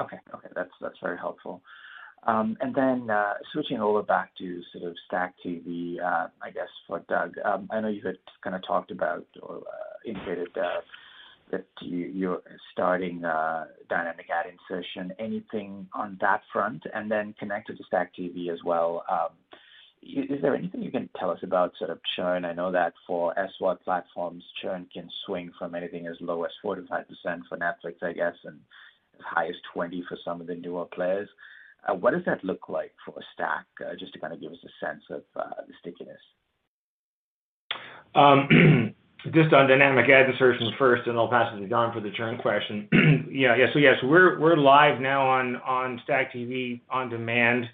[0.00, 0.18] Okay.
[0.34, 0.48] Okay.
[0.54, 1.62] That's that's very helpful.
[2.26, 7.00] Um, and then uh, switching over back to sort of STACKTV, uh, I guess for
[7.08, 7.34] Doug.
[7.70, 9.62] I know you had kind of talked about or
[10.04, 10.48] indicated
[11.52, 15.12] that you're starting dynamic ad insertion.
[15.20, 16.82] Anything on that front?
[16.92, 19.04] And then connected to STACKTV as well,
[20.02, 22.44] is there anything you can tell us about sort of churn?
[22.44, 26.86] I know that for SVOD platforms, churn can swing from anything as low as 4%-5%
[27.48, 28.60] for Netflix, I guess, and
[29.18, 31.28] as high as 20 for some of the newer players.
[31.88, 33.92] Uh, what does that look like for STACKTV?
[33.92, 36.20] Uh, just to kind of give us a sense of uh, the stickiness.
[38.14, 38.94] Um,
[39.34, 42.38] just on dynamic ad insertion first, and I'll pass it to John for the churn
[42.38, 42.88] question.
[43.36, 43.54] Yeah.
[43.54, 43.66] Yeah.
[43.74, 47.66] So yes, we're we're live now on STACKTV On Demand.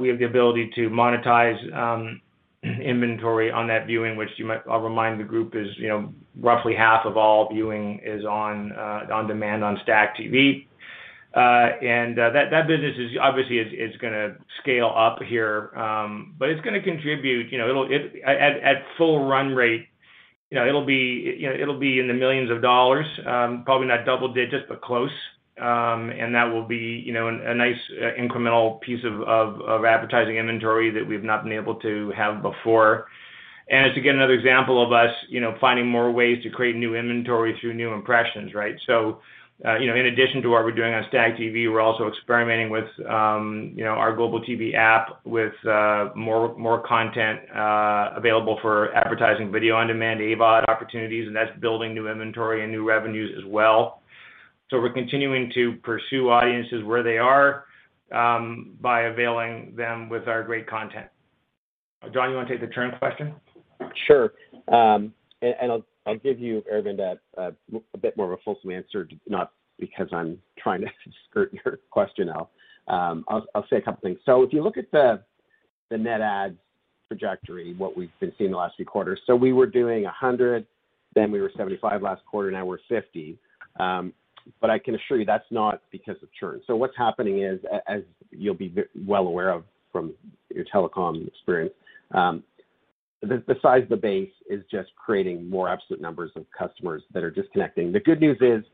[0.00, 2.20] We have the ability to monetize um,
[2.62, 6.74] inventory on that viewing, which you might I'll remind the group is, you know, roughly
[6.74, 10.66] half of all viewing is on uh, on demand on STACKTV.
[11.36, 11.78] Uh,
[12.18, 13.58] uh, that that business is obviously
[14.00, 19.28] gonna scale up here, um, but it's gonna contribute, you know, it'll it at full
[19.28, 19.86] run rate,
[20.50, 23.86] you know, it'll be you know it'll be in the millions of dollars, um, probably
[23.86, 25.10] not double digits, but close.
[25.60, 30.90] Um, and that will be, you know, a nice uh, incremental piece of advertising inventory
[30.90, 33.06] that we've not been able to have before.
[33.70, 36.94] And it's again another example of us, you know, finding more ways to create new
[36.94, 38.74] inventory through new impressions, right?
[38.86, 39.20] So,
[39.66, 42.88] uh, you know, in addition to what we're doing on STACKTV, we're also experimenting with,
[43.10, 47.40] um, you know, our Global TV App with uh, more more content
[48.16, 52.88] available for advertising video on demand, AVOD opportunities, and that's building new inventory and new
[52.88, 54.00] revenues as well.
[54.70, 57.64] So we're continuing to pursue audiences where they are
[58.12, 61.06] um, by availing them with our great content.
[62.12, 63.34] John, you wanna take the churn question?
[64.06, 64.32] Sure.
[64.68, 67.52] Um and I'll give you, Aravinda, a
[68.00, 70.88] bit more of a fulsome answer, not because I'm trying to
[71.30, 72.50] skirt your question out.
[72.88, 74.18] Um, I'll say a couple things.
[74.24, 75.22] So if you look at the
[75.90, 76.56] net adds
[77.08, 79.20] trajectory, what we've been seeing the last few quarters.
[79.26, 80.66] So we were doing 100,
[81.14, 83.38] then we were 75 last quarter, now we're 50.
[83.78, 84.12] Um,
[84.70, 86.60] I can assure you that's not because of churn.
[86.66, 88.74] So what's happening is, as you'll be
[89.06, 90.14] well aware of from
[90.54, 91.74] your telecom experience,
[92.14, 92.42] um,
[93.22, 97.30] the size of the base is just creating more absolute numbers of customers that are
[97.30, 97.90] disconnecting.
[97.90, 98.64] The good news is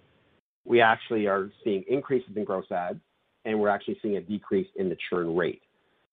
[0.65, 3.01] we actually are seeing increases in gross adds,
[3.44, 5.63] and we're actually seeing a decrease in the churn rate.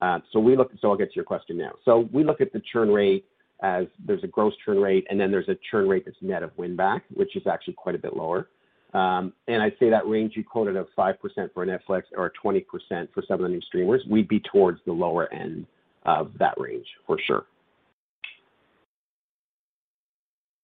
[0.02, 0.72] Uh, so we look.
[0.82, 1.74] So I'll get to your question now.
[1.86, 3.26] So we look at the churn rate
[3.62, 6.52] as there's a gross churn rate, and then there's a churn rate that's net of
[6.58, 8.48] win back, which is actually quite a bit lower.
[8.94, 11.16] Um, I'd say that range you quoted of 5%
[11.54, 12.66] for Netflix or 20%
[13.14, 15.66] for some of the new streamers, we'd be towards the lower end
[16.04, 17.46] of that range for sure.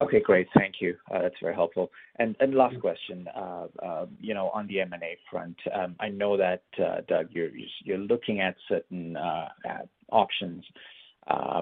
[0.01, 0.47] Okay, great.
[0.55, 0.95] Thank you.
[1.11, 1.89] Uh, That's very helpful.
[2.19, 2.81] And, and Last mm-hmm.
[2.81, 7.27] question, uh, um, you know, on the M&A front, um, I know that, uh, Doug,
[7.31, 7.49] you're,
[7.83, 9.47] you're looking at certain uh,
[10.11, 10.63] options.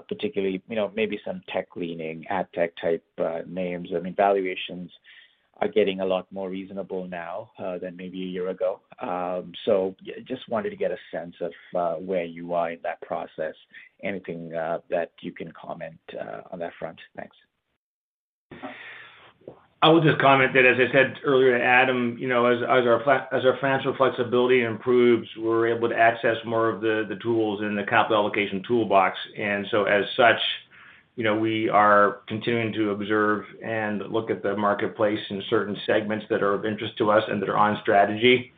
[0.10, 3.04] particularly, you know, maybe some tech-leaning, ad tech type
[3.48, 3.90] names.
[3.96, 4.92] I mean, valuations
[5.62, 8.82] are getting a lot more reasonable now uh, than maybe a year ago.
[9.02, 9.96] Um, so
[10.28, 13.56] just wanted to get a sense of uh, where you are in that process.
[14.04, 16.00] Anything uh, that you can comment
[16.52, 17.00] on that front?
[17.16, 17.36] Thanks.
[19.82, 22.88] I will just comment that, as I said earlier to Adam, you know, as as
[22.88, 27.62] our fla as our financial flexibility improves, we're able to access more of the tools
[27.62, 29.16] in the capital allocation toolbox.
[29.38, 30.40] And so as such,
[31.16, 36.26] you know, we are continuing to observe and look at the marketplace in certain segments
[36.30, 38.52] that are of interest to us and that are on strategy.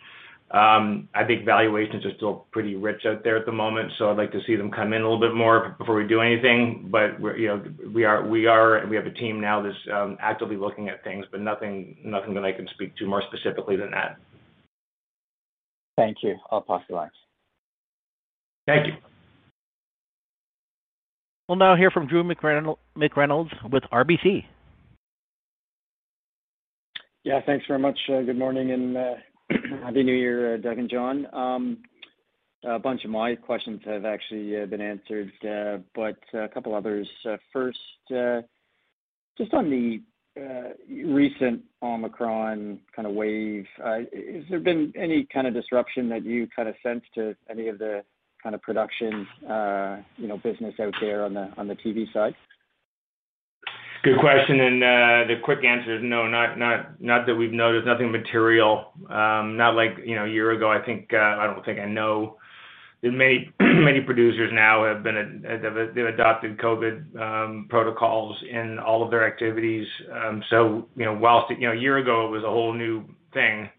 [0.50, 4.18] Um, I think valuations are still pretty rich out there at the moment, so I'd
[4.18, 6.88] like to see them come in a little bit more before we do anything.
[6.90, 10.18] But we're, you know, we are we are we have a team now that's um,
[10.22, 14.18] actively looking at things, but nothing that I can speak to more specifically than that.
[15.98, 16.38] Thank you.
[16.50, 17.10] I'll pass the line.
[18.68, 18.94] Thank you.
[21.48, 24.44] We'll now hear from Drew McReynolds with RBC.
[27.24, 27.98] Yeah, thanks very much.
[28.10, 29.14] Uh, good morning and uh,
[29.84, 31.26] Happy New Year, uh, Doug and John.
[31.34, 31.78] Um,
[32.66, 35.32] a bunch of my questions have actually been answered,
[35.96, 37.08] but a couple others.
[37.54, 37.80] First,
[39.38, 40.02] just on the
[40.90, 46.68] recent Omicron kind of wave, has there been any kind of disruption that you kind
[46.68, 48.04] of sense to any of the
[48.42, 49.28] kind of production,
[50.18, 52.36] you know, business out there on the on the TV side?
[54.04, 54.60] Good question.
[54.60, 57.88] And uh the quick answer is no, not not not that we've noticed.
[57.88, 58.94] Nothing material.
[59.10, 60.72] Not like, you know, a year ago.
[60.72, 62.38] I think I don't think I know
[63.02, 69.26] that many many producers now have been they've adopted COVID protocols in all of their
[69.26, 69.88] activities.
[70.14, 73.04] Um so, you know, while you know, a year ago it was a whole new
[73.34, 73.70] thing,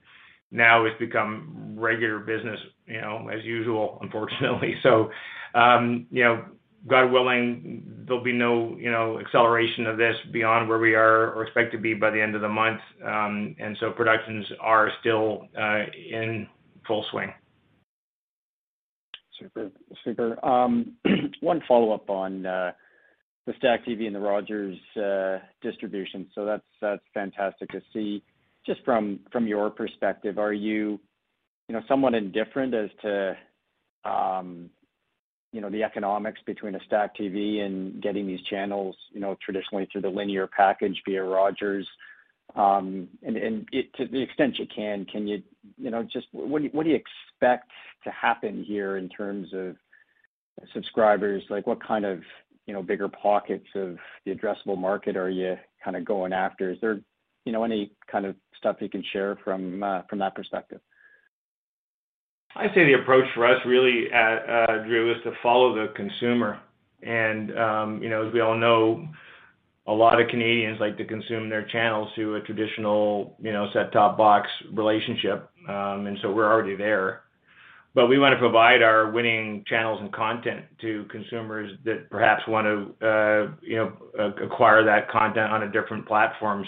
[0.51, 4.75] now it's become regular business, you know, as usual, unfortunately.
[4.83, 5.11] So,
[5.55, 6.45] um, you know,
[6.87, 11.43] God willing, there'll be no, you know, acceleration of this beyond where we are or
[11.45, 12.81] expect to be by the end of the month.
[13.05, 16.47] Um, and so productions are still uh, in
[16.87, 17.33] full swing.
[19.39, 19.71] Super.
[20.05, 20.45] Super.
[20.45, 20.97] Um,
[21.41, 22.73] one follow-up on uh,
[23.47, 26.29] the STACKTV and the Rogers uh, distribution.
[26.35, 28.23] So that's that's fantastic to see.
[28.69, 31.01] Just from your perspective, are you
[31.69, 33.37] know, somewhat indifferent as to,
[34.05, 34.71] um,
[35.53, 40.03] you know, the economics between a STACKTV and getting these channels, you know, traditionally through
[40.03, 41.89] the linear package via Rogers?
[42.55, 43.67] Um, and
[43.97, 45.43] to the extent you can can you
[45.77, 47.71] you know, just what what do you expect
[48.05, 49.77] to happen here in terms of
[50.73, 51.43] subscribers?
[51.51, 52.21] Like, what kind of,
[52.67, 56.71] you know, bigger pockets of the addressable market are you kind of going after?
[56.71, 57.01] Is there,
[57.49, 60.83] you know, any kind of stuff you can share from uh, that perspective?
[62.55, 66.61] I'd say the approach for us really, uh, uh, Drew, is to follow the consumer.
[67.03, 69.09] And um, you know, as we all know,
[69.87, 74.19] a lot of Canadians like to consume their channels through a traditional, you know, set-top
[74.19, 75.49] box relationship.
[75.67, 77.23] Um and so we're already there.
[77.95, 83.55] But we wanna provide our winning channels and content to consumers that perhaps want to,
[83.63, 83.93] you know,
[84.45, 86.67] acquire that content on a different platform.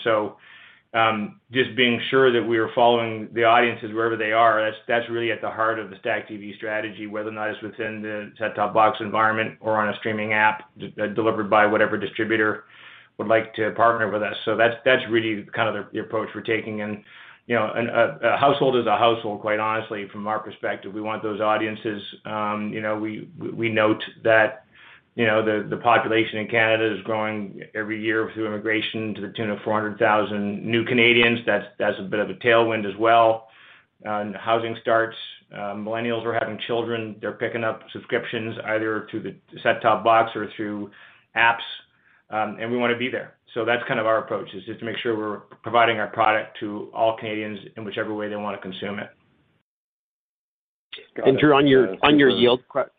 [0.92, 5.08] Um, just being sure that we are following the audiences wherever they are, that's that's
[5.08, 8.32] really at the heart of the Stack TV strategy, whether or not it's within the
[8.38, 12.64] set-top box environment or on a streaming app d- uh, delivered by whatever distributor
[13.18, 14.34] would like to partner with us.
[14.44, 16.80] So that's that's really kind of the approach we're taking.
[16.80, 17.04] And
[17.46, 20.92] you know, uh, a household is a household, quite honestly, from our perspective.
[20.92, 22.02] We want those audiences.
[22.24, 24.64] Um, You know, we we note that,
[25.20, 29.28] you know, the the population in Canada is growing every year through immigration to the
[29.36, 31.40] tune of 400,000 new Canadians.
[31.44, 33.48] That's that's a bit of a tailwind as well.
[34.08, 35.18] Uh, housing starts,
[35.52, 37.16] uh, millennials are having children.
[37.20, 40.90] They're picking up subscriptions either through the set-top box or through
[41.36, 41.68] apps,
[42.30, 43.34] um, and we wanna be there.
[43.52, 46.56] So that's kind of our approach, is just to make sure we're providing our product
[46.60, 49.10] to all Canadians in whichever way they wanna consume it.
[51.38, 52.94] Drew, on your yield question,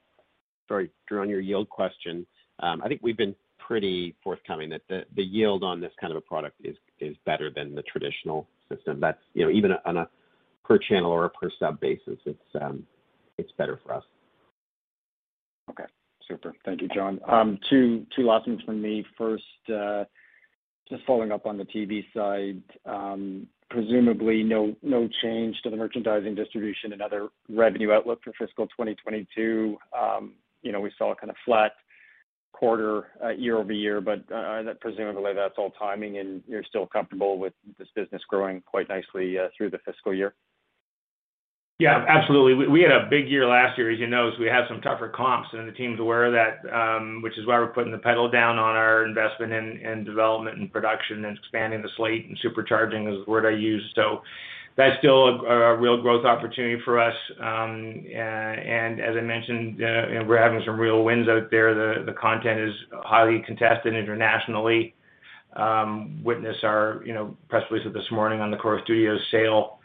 [2.61, 6.21] Um, I think we've been pretty forthcoming that the yield on this kind of a
[6.21, 6.61] product
[6.99, 8.99] is better than the traditional system.
[8.99, 10.09] That's, you know, even on a
[10.63, 12.83] per channel or a per sub basis, it's um,
[13.57, 14.03] better for us.
[15.69, 15.85] Okay.
[16.27, 16.53] Super.
[16.65, 17.19] Thank you, John.
[17.27, 19.05] Um, two last ones from me.
[19.17, 19.43] First,
[19.73, 20.05] uh,
[20.89, 22.61] just following up on the TV side,
[23.69, 24.75] presumably no
[25.23, 29.77] change to the merchandising distribution and other revenue outlook for fiscal 2022.
[30.61, 31.71] You know, we saw a kind of flat
[32.53, 37.39] quarter uh, year-over-year, but uh, uh, that presumably that's all timing and you're still comfortable
[37.39, 40.35] with this business growing quite nicely through the fiscal year.
[41.81, 42.67] Yeah, absolutely.
[42.67, 45.09] We had a big year last year, as you know, so we have some tougher
[45.09, 48.29] comps, and the team's aware of that, um, which is why we're putting the pedal
[48.29, 53.11] down on our investment in in development and production and expanding the slate and supercharging
[53.11, 53.81] is the word I use.
[54.81, 57.13] That's still a real growth opportunity for us.
[57.39, 62.03] Um, and as I mentioned, uh, we're having some real wins out there.
[62.03, 64.95] The content is highly contested internationally.
[65.55, 69.77] Um, witness our you know, press release this morning on the Corus Studios sale.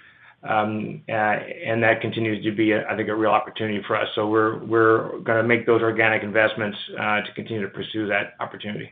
[0.48, 4.08] Um, uh, and that continues to be, I think, a real opportunity for us.
[4.14, 8.32] So we're we're going to make those organic investments uh, to continue to pursue that
[8.40, 8.90] opportunity.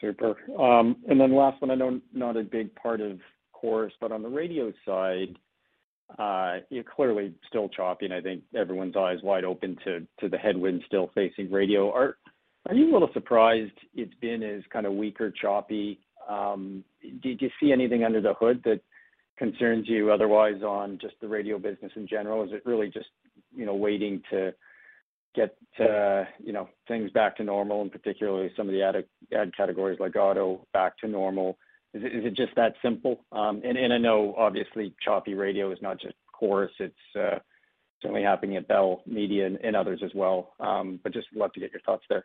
[0.00, 0.34] Super.
[0.58, 3.18] Um and then last one, I know not a big part of
[4.00, 5.38] But on the radio side,
[6.18, 10.84] uh, you're clearly still choppy, and I think everyone's eyes wide open to the headwinds
[10.86, 11.92] still facing radio.
[11.92, 12.16] Are
[12.72, 16.00] you a little surprised it's been as kind of weak or choppy?
[16.28, 16.84] Um,
[17.22, 18.80] Did you see anything under the hood that
[19.38, 22.44] concerns you otherwise on just the radio business in general?
[22.44, 23.08] Is it really just
[23.54, 24.52] you know, waiting to
[25.34, 30.00] get uh, you know, things back to normal, and particularly some of the ad categories
[30.00, 31.58] like auto back to normal?
[31.94, 33.24] Is it just that simple?
[33.32, 36.94] Um and I know obviously choppy radio is not just Corus, it's
[38.02, 40.54] certainly happening at Bell Media and others as well.
[40.60, 42.24] Um but just love to get your thoughts there.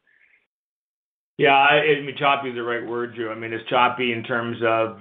[1.38, 1.56] Yeah.
[1.56, 3.32] I mean, choppy is the right word, Drew.
[3.32, 5.00] I mean, it's choppy in terms of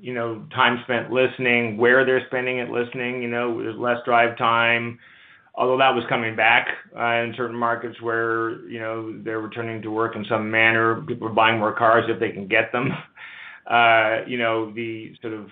[0.00, 3.20] you know, time spent listening, where they're spending it listening.
[3.22, 4.98] You know, there's less drive time,
[5.54, 10.14] although that was coming back in certain markets where you know, they're returning to work
[10.14, 11.02] in some manner.
[11.02, 12.90] People are buying more cars if they can get them.
[13.68, 15.46] The sort of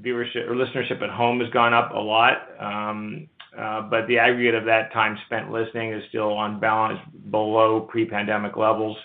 [0.00, 2.48] viewership or listenership at home has gone up a lot.
[2.60, 3.28] Um,
[3.58, 8.56] uh, But the aggregate of that time spent listening is still on balance below pre-pandemic
[8.56, 8.96] levels.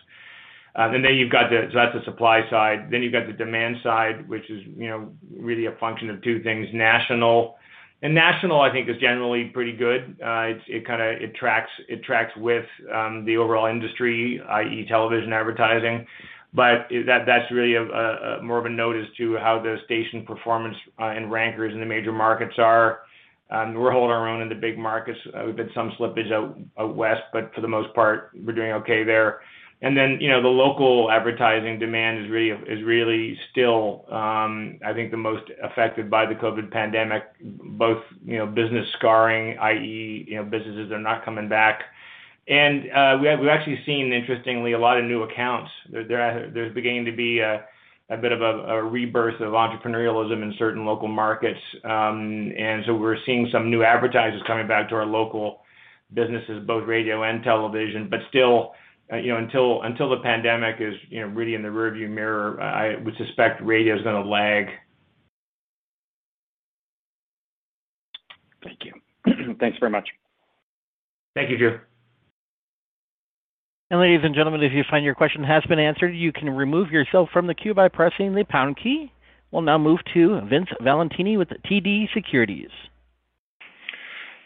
[0.77, 2.89] Uh, and then you've got the so that's the supply side.
[2.91, 6.43] Then you've got the demand side, which is you know really a function of two
[6.43, 6.67] things.
[6.73, 7.55] National,
[8.01, 8.59] and national.
[8.59, 10.17] I think, is generally pretty good.
[10.21, 14.85] Uh, it's, it kind of it tracks it tracks with um, the overall industry, i.e.,
[14.89, 16.05] television advertising.
[16.55, 17.75] But that—that's really
[18.41, 21.85] more of a note as to how the station performance uh, and rankers in the
[21.85, 23.01] major markets are.
[23.49, 25.19] Um, we're holding our own in the big markets.
[25.27, 29.03] Uh, we've had some slippage out west, but for the most part, we're doing okay
[29.03, 29.41] there.
[29.81, 34.93] And then, you know, the local advertising demand is really is really still, um, I
[34.93, 40.37] think, the most affected by the COVID pandemic, both you know, business scarring, i.e., you
[40.37, 41.83] know, businesses are not coming back.
[42.47, 45.71] We've actually seen, interestingly, a lot of new accounts.
[45.89, 51.59] There's beginning to be a bit of a rebirth of entrepreneurialism in certain local markets.
[51.83, 55.61] Um, and so we're seeing some new advertisers coming back to our local
[56.13, 58.09] businesses, both radio and television.
[58.09, 58.73] But still,
[59.11, 63.61] you know, until until the pandemic is really in the rearview mirror, I would suspect
[63.63, 64.67] radio is going to lag.
[68.63, 69.55] Thank you.
[69.59, 70.07] Thanks very much.
[71.35, 71.79] Thank you, Drew.
[73.99, 77.29] Ladies and gentlemen, if you find your question has been answered, you can remove yourself
[77.31, 79.09] from the queue by pressing the pound key.
[79.51, 82.69] We'll now move to Vince Valentini with TD Securities.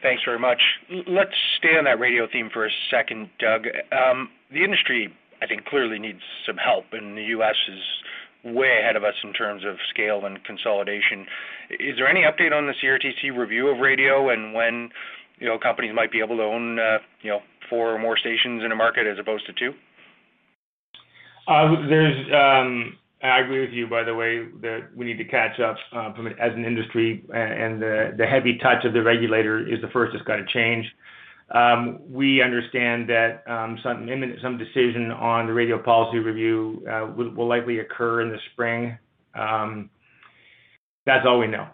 [0.04, 0.62] Thanks very much.
[1.08, 3.66] Let's stay on that radio theme for a second, Doug.
[3.92, 7.56] Um, the industry, I think, clearly needs some help, and the U.S.
[7.68, 11.26] is way ahead of us in terms of scale and consolidation.
[11.72, 14.90] Is there any update on the CRTC review of radio and when
[15.40, 17.00] you know companies might be able to own uh,
[17.70, 19.74] four or more stations in a market as opposed to two?
[21.48, 25.60] Uh, there's, um, I agree with you, by the way, that we need to catch
[25.60, 29.82] up uh, from as an industry, and the the heavy touch of the regulator is
[29.82, 30.86] the first that's got to change.
[31.52, 37.80] Um, we understand that um some decision on the radio policy review uh, will likely
[37.80, 38.98] occur in the spring.
[39.34, 39.90] Um,
[41.06, 41.68] that's all we know.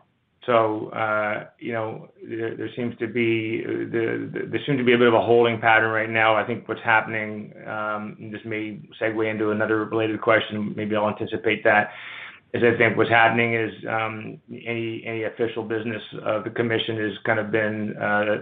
[0.47, 5.13] You know, there seems to be uh the there seems to be a bit of
[5.13, 6.35] a holding pattern right now.
[6.35, 11.63] I think what's happening, and this may segue into another related question, maybe I'll anticipate
[11.63, 11.91] that,
[12.53, 17.13] is I think what's happening is um any any official business of the commission has
[17.25, 17.95] kind of been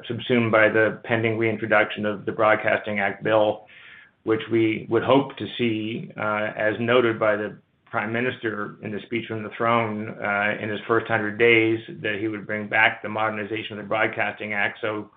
[0.08, 3.66] subsumed by the pending reintroduction of the Broadcasting Act bill,
[4.24, 7.58] which we would hope to see, as noted by the
[7.94, 12.18] Prime Minister in the speech from the throne uh, in his first 100 days, that
[12.20, 14.80] he would bring back the modernization of the Broadcasting Act.
[14.82, 15.12] So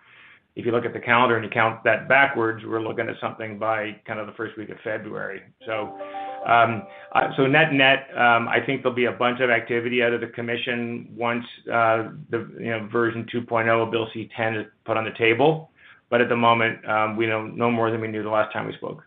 [0.57, 3.59] if you look at the calendar and you count that backwards, we're looking at something
[3.59, 5.41] by kind of the first week of February.
[5.64, 5.99] So,
[6.47, 6.83] um,
[7.14, 10.27] uh, so Net-net, um, I think there'll be a bunch of activity out of the
[10.27, 15.70] commission once uh, the version 2.0 of Bill C-10 is put on the table.
[16.11, 18.66] But at the moment, um, we know no more than we knew the last time
[18.66, 19.03] we spoke.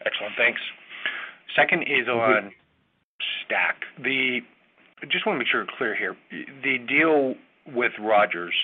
[0.00, 0.32] Excellent.
[0.38, 0.60] Thanks.
[1.56, 2.52] Second is on
[3.44, 3.76] STACK.
[4.02, 4.40] The
[5.02, 6.16] I just want to make sure we're clear here.
[6.62, 7.34] The deal
[7.74, 8.54] with Rogers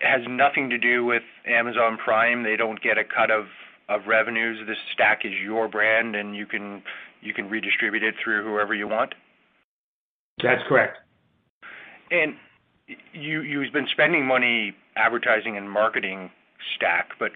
[0.00, 2.42] has nothing to do with Amazon Prime.
[2.42, 3.46] They don't get a cut of
[3.88, 4.58] of revenues.
[4.66, 6.82] This stack is your brand, and you can
[7.20, 9.14] you can redistribute it through whoever you want.
[10.42, 10.98] That's correct.
[12.10, 12.34] And
[13.12, 16.30] you you've been spending money advertising and marketing
[16.76, 17.30] stack, but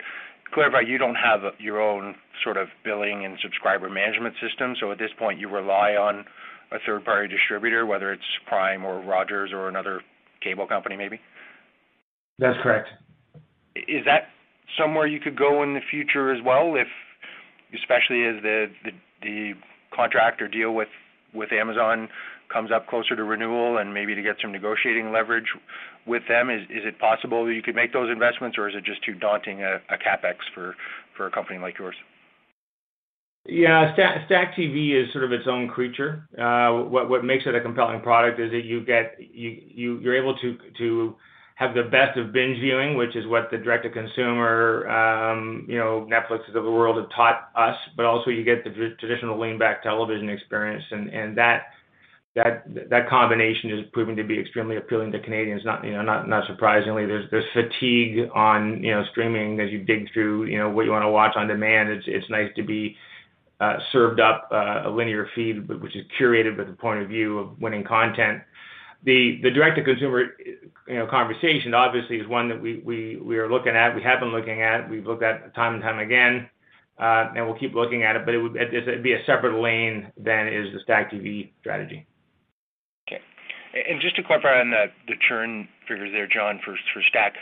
[0.52, 4.74] clarify you don't have your own sort of billing and subscriber management system.
[4.80, 6.24] So at this point, you rely on
[6.72, 10.00] a third party distributor, whether it's Prime or Rogers or another
[10.42, 11.20] cable company, maybe.
[12.38, 12.88] That's correct.
[13.74, 14.28] Is that
[14.78, 16.88] somewhere you could go in the future as well, if
[17.74, 18.90] especially as the the,
[19.22, 19.52] the
[19.94, 20.88] contract or deal with
[21.34, 22.08] with Amazon
[22.52, 25.46] comes up closer to renewal and maybe to get some negotiating leverage
[26.06, 26.50] with them?
[26.50, 29.14] Is is it possible that you could make those investments, or is it just too
[29.14, 30.74] daunting a, capex for
[31.16, 31.96] for a company like yours?
[33.44, 36.28] Yeah, Stack, TV is sort of its own creature.
[36.36, 40.16] Uh, what what makes it a compelling product is that you get you you you're
[40.16, 41.16] able to to
[41.54, 45.76] have the best of binge viewing, which is what the direct to consumer, um, you
[45.76, 48.70] know, Netflixes of the world have taught us, but also you get the
[49.00, 51.62] traditional lean back television experience, and and that
[52.42, 55.62] that that combination is proving to be extremely appealing to Canadians.
[55.64, 59.84] Not you know not not surprisingly, there's there's fatigue on you know streaming as you
[59.84, 61.90] dig through you know what you want to watch on demand.
[61.90, 62.96] It's it's nice to be
[63.60, 67.38] uh, served up uh, a linear feed, which is curated with the point of view
[67.38, 68.42] of winning content
[69.04, 73.38] the the direct to consumer you know conversation obviously is one that we we we
[73.38, 73.94] are looking at.
[73.94, 74.88] We have been looking at.
[74.90, 76.48] We've looked at time and time again,
[76.98, 78.24] uh, and we'll keep looking at it.
[78.24, 82.07] But it would be a separate lane than is the Stack TV strategy.
[83.86, 86.76] And just to clarify on the churn figures there, John, for
[87.08, 87.34] Stack.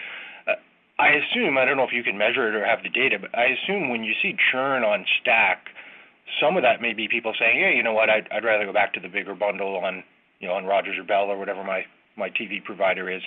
[0.47, 0.61] Uh,
[0.99, 3.37] I assume I don't know if you can measure it or have the data, but
[3.37, 5.69] I assume when you see churn on Stack,
[6.41, 8.11] some of that may be people saying, "Yeah, you know what?
[8.11, 10.05] I'd, rather go back to the bigger bundle on
[10.41, 11.85] you know, on Rogers or Bell or whatever my
[12.31, 13.23] TV provider is.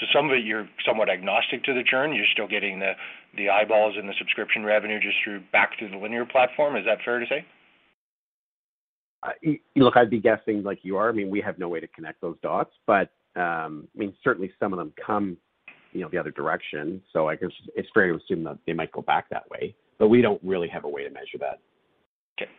[0.00, 2.14] So some of it you're somewhat agnostic to the churn.
[2.14, 2.92] You're still getting the
[3.36, 6.76] the eyeballs and the subscription revenue just through back through the linear platform.
[6.76, 7.44] Is that fair to say?
[9.76, 11.08] Look, I'd be guessing like you are.
[11.08, 14.52] I mean, we have no way to connect those dots, but um, I mean, certainly
[14.58, 15.36] some of them come,
[15.92, 17.02] you know, the other direction.
[17.12, 20.08] So I guess it's fair to assume that they might go back that way, but
[20.08, 21.60] we don't really have a way to measure that.
[22.38, 22.50] Okay.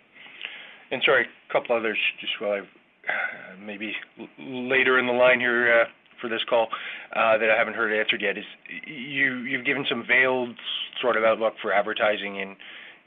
[0.91, 2.67] And sorry, a couple others just while I've
[3.59, 3.93] maybe
[4.39, 5.85] later in the line here uh,
[6.21, 6.67] for this call
[7.15, 8.45] uh, that I haven't heard answered yet is
[8.85, 10.55] you you've given some veiled
[11.01, 12.55] sort of outlook for advertising in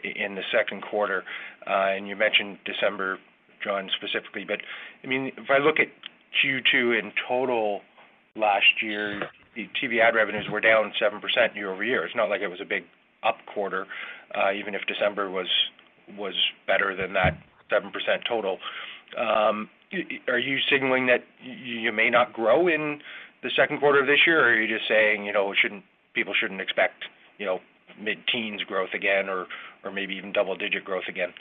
[0.04, 1.22] in the second quarter,
[1.66, 3.18] uh, and you mentioned December,
[3.64, 4.44] John specifically.
[4.46, 4.58] But
[5.02, 5.88] I mean, if I look at
[6.44, 7.80] Q2 in total
[8.36, 9.22] last year,
[9.56, 12.04] the TV ad revenues were down seven percent year over year.
[12.04, 12.84] It's not like it was a big
[13.22, 13.86] up quarter,
[14.34, 15.48] uh, even if December was
[16.18, 16.34] was
[16.66, 17.38] better than that
[17.70, 18.58] seven percent total.
[19.16, 19.70] Um,
[20.28, 23.00] are you signaling that you may not grow in
[23.42, 25.52] the second quarter of this year, or are you just saying, you know,
[26.14, 27.04] people shouldn't expect,
[27.38, 27.60] you know,
[28.00, 29.46] mid-teens growth again or
[29.84, 31.32] or maybe even double-digit growth again?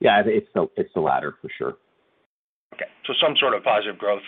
[0.00, 1.76] Yeah, it's the it's the latter for sure.
[2.74, 2.86] Okay.
[3.06, 4.22] So some sort of positive growth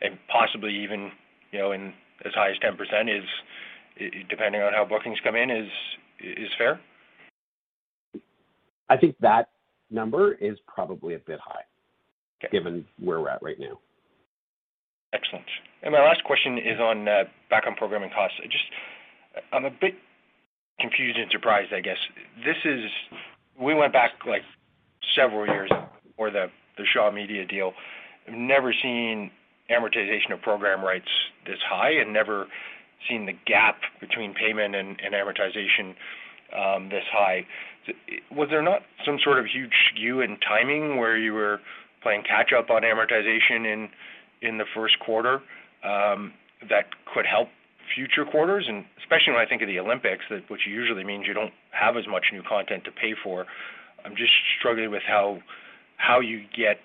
[0.00, 1.10] and possibly even,
[1.50, 1.92] you know, in
[2.24, 2.74] as high as 10%
[3.08, 3.24] is
[4.28, 5.68] depending on how bookings come in is
[6.20, 6.80] is fair?
[8.88, 9.50] I think that
[9.90, 11.62] number is probably a bit high
[12.50, 13.78] given where we're at right now.
[15.12, 15.44] Excellent.
[15.82, 18.36] And my last question is on uh, back on programming costs.
[18.42, 18.64] I just,
[19.52, 19.94] I'm a bit
[20.80, 21.98] confused and surprised, I guess.
[22.44, 22.84] This is,
[23.60, 24.42] we went back like
[25.14, 25.70] several years
[26.16, 26.46] for the
[26.78, 27.72] the Shaw Media deal.
[28.26, 29.30] I've never seen
[29.70, 31.08] amortization of program rights
[31.46, 32.46] this high, and never
[33.08, 35.94] seen the gap between payment and, and amortization
[36.56, 37.46] um, this high.
[38.30, 41.58] Was there not some sort of huge skew in timing where you were
[42.02, 43.88] playing catch up on amortization in
[44.40, 45.40] in the first quarter
[45.84, 46.32] um,
[46.68, 47.48] that could help
[47.94, 51.34] future quarters, and especially when I think of the Olympics, that which usually means you
[51.34, 53.46] don't have as much new content to pay for.
[54.04, 55.38] I'm just struggling with how
[55.96, 56.78] how you get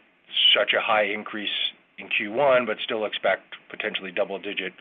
[0.55, 1.49] such a high increase
[1.97, 4.74] in Q1, but still expect potentially double-digit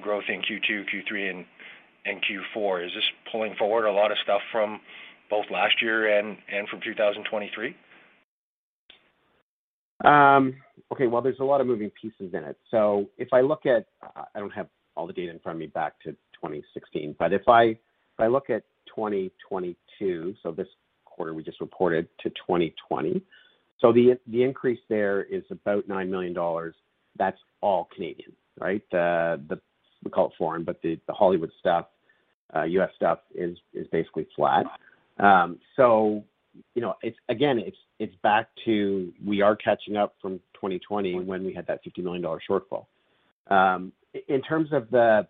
[0.00, 1.44] growth in Q2, Q3, and
[2.04, 2.86] and Q4.
[2.86, 4.80] Is this pulling forward a lot of stuff from
[5.30, 7.76] both last year and and from 2023?
[10.04, 10.54] Um,
[10.92, 12.56] okay, well, there's a lot of moving pieces in it.
[12.70, 13.86] So if I look at,
[14.34, 14.66] I don't have
[14.96, 18.26] all the data in front of me back to 2016, but if I if I
[18.26, 18.64] look at
[18.94, 20.66] 2022, so this
[21.14, 23.22] quarter we just reported to 2020,
[23.80, 26.74] so the the increase there is about nine million dollars.
[27.18, 28.82] That's all Canadian, right?
[28.92, 29.60] Uh, the
[30.04, 31.86] we call it foreign, but the, the Hollywood stuff,
[32.54, 32.90] uh, U.S.
[32.96, 34.66] stuff is is basically flat.
[35.18, 36.24] Um, so
[36.74, 41.44] you know, it's again, it's it's back to we are catching up from 2020 when
[41.44, 42.86] we had that $50 million shortfall.
[44.28, 45.26] In terms of the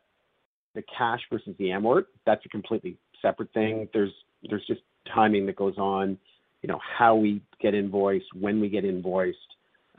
[0.74, 3.89] the cash versus the amort, that's a completely separate thing.
[3.93, 4.12] There's
[4.49, 4.80] there's just
[5.12, 6.18] timing that goes on,
[6.62, 9.36] you know, how we get invoiced, when we get invoiced.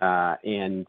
[0.01, 0.87] Uh, and,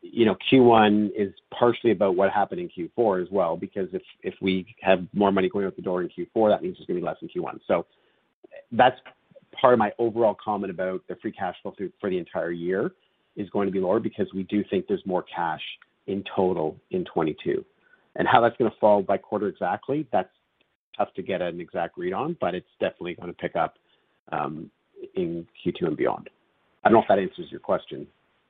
[0.00, 4.34] you know, Q1 is partially about what happened in Q4 as well, because if if
[4.40, 7.06] we have more money going out the door in Q4, that means there's gonna be
[7.06, 7.60] less in Q1.
[7.66, 7.86] So
[8.72, 8.98] that's
[9.52, 12.92] part of my overall comment about the free cash flow for the entire year
[13.36, 15.62] is going to be lower because we do think there's more cash
[16.06, 17.64] in total in 2022.
[18.26, 20.30] How that's gonna fall by quarter exactly, that's
[20.96, 23.78] tough to get an exact read on, but it's definitely gonna pick up
[24.30, 24.70] um,
[25.14, 26.30] in Q2 and beyond.
[26.84, 28.06] I don't know if that answers your question.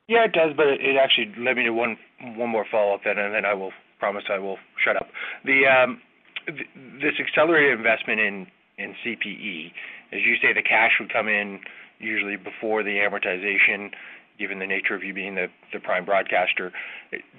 [0.08, 3.44] Yeah, it does, but it actually led me to one more follow-up then, and then
[3.44, 5.08] I will promise I will shut up.
[5.46, 6.00] Um,
[7.00, 8.46] this accelerated investment in
[8.78, 9.72] CPE,
[10.12, 11.60] as you say, the cash would come in
[11.98, 13.90] usually before the amortization,
[14.38, 15.48] given the nature of you being the
[15.80, 16.72] prime broadcaster.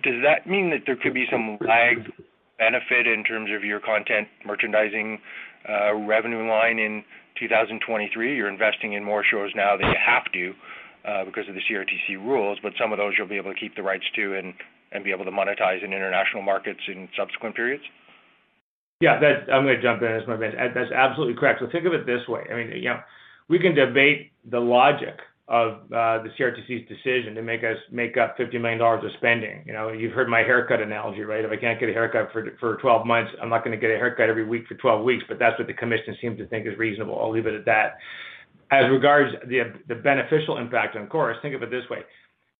[0.03, 2.09] Does that mean that there could be some lag
[2.57, 5.19] benefit in terms of your content merchandising
[5.67, 7.03] uh, revenue line in
[7.39, 8.35] 2023?
[8.35, 10.53] You're investing in more shows now than you have to
[11.05, 13.75] uh, because of the CRTC rules, but some of those you'll be able to keep
[13.75, 17.83] the rights to and be able to monetize in international markets in subsequent periods.
[19.01, 19.49] Yeah, that's.
[19.51, 20.55] I'm gonna jump in as my best.
[20.73, 21.59] That's absolutely correct.
[21.59, 22.43] So think of it this way.
[22.49, 22.99] I mean, you know,
[23.49, 25.19] we can debate the logic
[25.49, 29.61] of the CRTC's decision to make us make up $50 million of spending.
[29.65, 31.43] You know, you've heard my haircut analogy, right?
[31.43, 34.29] If I can't get a haircut for 12 months, I'm not gonna get a haircut
[34.29, 37.19] every week for 12 weeks, but that's what the commission seems to think is reasonable.
[37.21, 37.97] I'll leave it at that.
[38.71, 41.99] As regards the beneficial impact on Corus, think of it this way.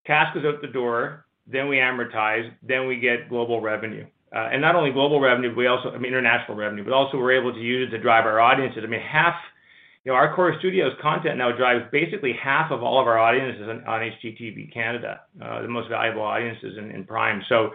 [0.06, 4.06] Cash goes out the door, then we amortize, then we get global revenue.
[4.36, 7.16] Uh and not only global revenue, but we also, I mean, international revenue, but also
[7.16, 8.82] we're able to use it to drive our audiences.
[8.84, 9.34] I mean, half,
[10.04, 13.68] you know, our Corus Studios content now drives basically half of all of our audiences
[13.68, 17.42] on on HGTV Canada, uh, the most valuable audiences in in Prime.
[17.48, 17.70] So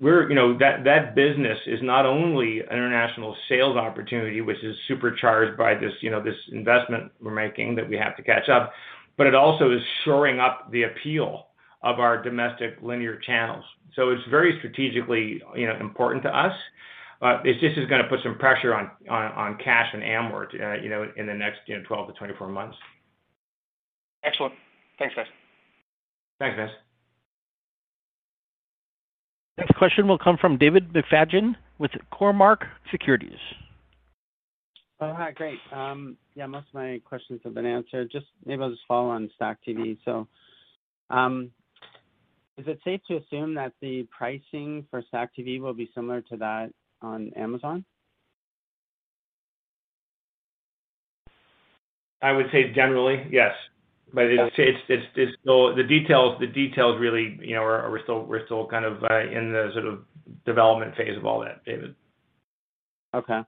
[0.00, 4.76] we're, you know, that that business is not only an international sales opportunity, which is
[4.88, 8.72] supercharged by this, you know, this investment we're making that we have to catch up,
[9.16, 11.46] but it also is shoring up the appeal
[11.82, 13.64] of our domestic linear channels.
[13.94, 16.54] So it's very strategically, you know, important to us.
[17.22, 21.10] It just is gonna put some pressure on on on cash and amort, you know,
[21.16, 22.76] in the next, you know, twelve to twenty four months.
[24.24, 24.54] Excellent.
[24.98, 25.26] Thanks, guys.
[26.38, 26.72] Thanks, Vince.
[29.58, 33.38] Next question will come from David McFadgen with Cormark Securities.
[35.00, 35.32] Oh, hi.
[35.32, 35.58] Great.
[35.72, 38.10] Um yeah, most of my questions have been answered.
[38.10, 39.98] Just maybe I'll just follow on STACKTV.
[42.56, 46.70] Is it safe to assume that the pricing for STACKTV will be similar to that
[47.04, 47.84] on Amazon?
[52.22, 53.52] I would say generally, yes.
[54.12, 58.44] But it's it's it's it's still the details the details really, you know, are we're
[58.44, 60.04] still kind of uh, in the sort of
[60.46, 61.94] development phase of all that, David.
[63.14, 63.40] Okay.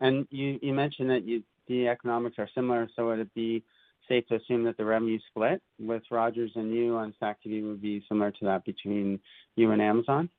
[0.00, 3.62] And you you mentioned that you the economics are similar, so would it be
[4.08, 8.04] safe to assume that the revenue split with Rogers and you on STACKTV would be
[8.08, 9.20] similar to that between
[9.56, 10.30] you and Amazon?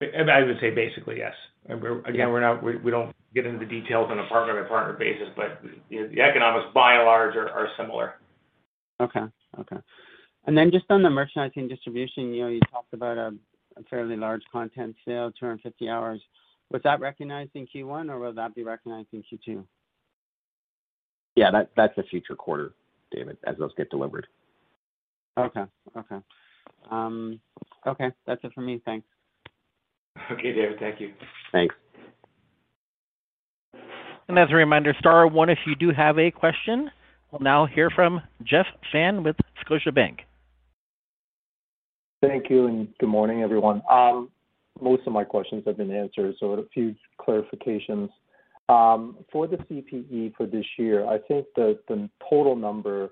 [0.00, 1.34] I would say basically, yes.
[1.68, 6.20] Again, we're not, we don't get into the details on a partner-by-partner basis, but the
[6.20, 8.14] economics by and large are similar.
[9.00, 9.22] Okay.
[9.58, 9.76] Okay.
[10.46, 13.34] And then just on the merchandising distribution, you know, you talked about a
[13.90, 16.22] fairly large content sale, 250 hours.
[16.70, 19.64] Was that recognized in Q1 or will that be recognized in Q2?
[21.34, 22.72] Yeah, that's a future quarter,
[23.10, 24.26] David, as those get delivered.
[25.38, 25.64] Okay.
[25.96, 26.18] Okay.
[26.90, 27.40] Um
[27.86, 28.10] okay.
[28.26, 28.80] That's it for me.
[28.84, 29.06] Thanks.
[30.32, 30.78] Okay, David.
[30.78, 31.12] Thank you.
[31.52, 31.74] Thanks.
[34.28, 36.90] And as a reminder, star one if you do have a question.
[37.30, 40.20] We'll now hear from Jeff Fan with Scotiabank.
[42.22, 43.82] Thank you, and good morning, everyone.
[43.90, 44.30] Um,
[44.80, 48.08] most of my questions have been answered, so a few clarifications.
[48.68, 51.78] Um, for the CPE for this year, I think the
[52.28, 53.10] total number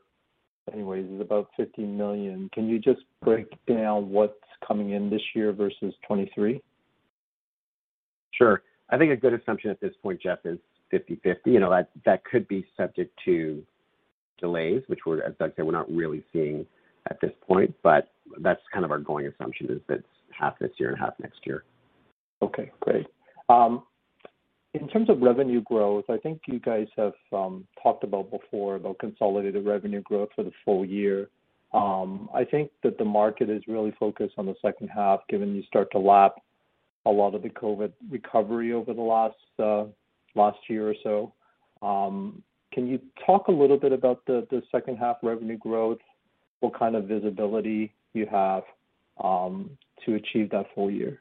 [0.73, 2.51] anyways is about 50 million.
[2.53, 4.35] Can you just break down what's
[4.67, 6.61] coming in this year versus 2023?
[8.37, 8.63] Sure.
[8.91, 10.59] I think a good assumption at this point, Jeff, is
[10.93, 11.39] 50/50.
[11.47, 13.65] You know, that that could be subject to
[14.39, 16.67] delays, which we're, as Doug said, we're not really seeing
[17.11, 18.11] at this point, but
[18.41, 20.09] that's kind of our going assumption is that it's
[20.39, 21.65] half this year and half next year.
[22.43, 23.07] Okay, great.
[23.49, 23.85] Um,
[24.75, 28.99] in terms of revenue growth, I think you guys have um, talked about before about
[28.99, 31.29] consolidated revenue growth for the full year.
[31.73, 35.63] Um, I think that the market is really focused on the second half, given you
[35.65, 36.37] start to lap
[37.07, 39.85] a lot of the COVID recovery over the last uh
[40.35, 41.33] last year or so.
[42.73, 45.99] can you talk a little bit about the second half revenue growth?
[46.61, 48.63] What kind of visibility you have
[49.21, 51.21] to achieve that full year?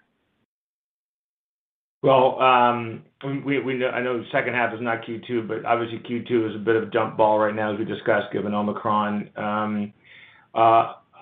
[2.02, 3.04] Well, um
[3.46, 6.56] we we know I know the second half is not Q2, but obviously Q2 is
[6.56, 9.30] a bit of a jump ball right now, as we discussed, given Omicron.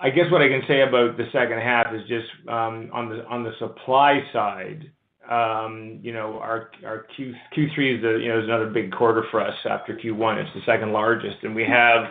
[0.01, 3.23] I guess what I can say about the second half is just um on the
[3.25, 4.91] on the supply side,
[5.29, 9.39] um, you know, our our Q3 is the you know is another big quarter for
[9.39, 10.43] us after Q1.
[10.43, 11.37] It's the second largest.
[11.43, 12.05] And we have,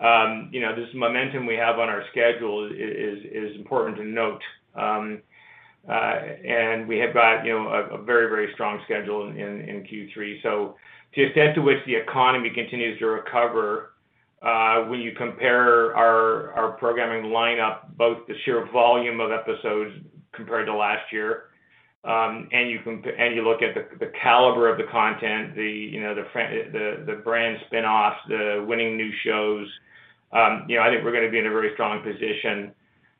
[0.00, 4.42] um, you know, this momentum we have on our schedule is is important to note.
[4.74, 5.22] Um,
[5.88, 10.42] uh, and we have got, you know, a very very strong schedule in Q3.
[10.42, 10.76] So,
[11.14, 13.92] To the extent to which the economy continues to recover,
[14.40, 19.92] Uh, when you compare our our programming lineup, both the sheer volume of episodes
[20.32, 21.44] compared to last year,
[22.04, 26.00] um and you comp and you look at the caliber of the content, the you
[26.00, 29.66] know, the the brand spin-offs, the winning new shows,
[30.32, 32.72] um, you know, I think we're gonna be in a very strong position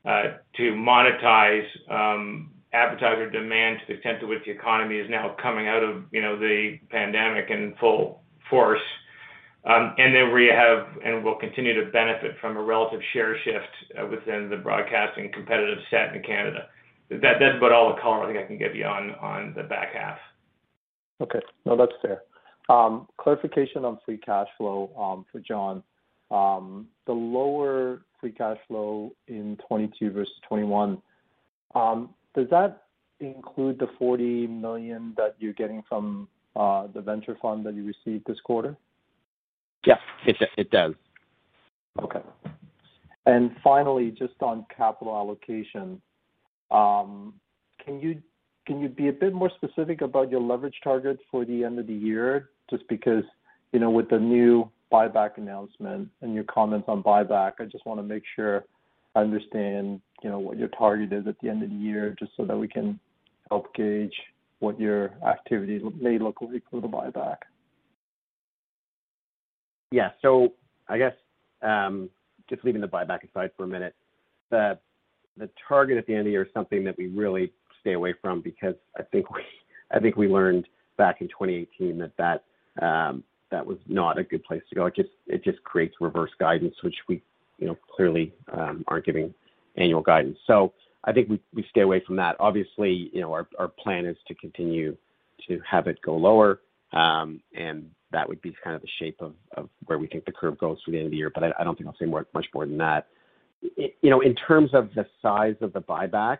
[0.05, 0.23] uh,
[0.55, 5.67] to monetize um, advertiser demand to the extent to which the economy is now coming
[5.67, 8.81] out of, you know, the pandemic in full force.
[9.65, 14.05] Um, then we have and will continue to benefit from a relative share shift uh,
[14.07, 16.67] within the broadcasting competitive set in Canada.
[17.09, 19.93] That's about all the color I think I can give you on on the back
[19.93, 20.17] half.
[21.21, 21.41] Okay.
[21.65, 22.21] No, that's fair.
[22.69, 25.83] Um, clarification on free cash flow um, for John.
[26.29, 31.01] The lower free cash flow in 2022 versus 2021,
[32.35, 32.83] does that
[33.19, 38.25] include the 40 million that you're getting from uh, the venture fund that you received
[38.27, 38.77] this quarter?
[39.85, 40.93] Yeah, it does.
[42.01, 42.21] Okay.
[43.25, 46.01] And finally, just on capital allocation,
[46.71, 47.33] Um,
[47.83, 48.21] can you
[48.65, 51.87] can you be a bit more specific about your leverage target for the end of
[51.87, 52.49] the year?
[52.69, 53.23] Just because,
[53.71, 58.03] you know, with the new buyback announcement and your comments on buyback, I just wanna
[58.03, 58.65] make sure
[59.15, 62.35] I understand, you know, what your target is at the end of the year, just
[62.37, 62.99] so that we can
[63.49, 64.13] help gauge
[64.59, 67.37] what your activity may look like for the buyback.
[69.91, 70.09] Yeah.
[70.21, 70.53] So
[70.87, 71.13] I guess,
[71.61, 72.09] um,
[72.49, 73.95] just leaving the buyback aside for a minute,
[74.49, 74.77] the
[75.37, 78.13] the target at the end of the year is something that we really stay away
[78.21, 79.41] from because I think we
[79.91, 80.67] I think we learned
[80.97, 82.43] back in 2018 that
[82.81, 84.85] um that was not a good place to go.
[84.85, 87.21] It just it just creates reverse guidance, which we,
[87.57, 89.33] you know, clearly um, aren't giving
[89.75, 90.37] annual guidance.
[90.45, 90.73] So
[91.03, 92.35] I think we we stay away from that.
[92.39, 94.95] Obviously, you know, our plan is to continue
[95.47, 96.59] to have it go lower,
[96.93, 100.31] um, and that would be kind of the shape of of where we think the
[100.31, 101.31] curve goes through the end of the year.
[101.33, 103.07] But I don't think I'll say more, much more than that.
[103.61, 106.39] You know, in terms of the size of the buyback,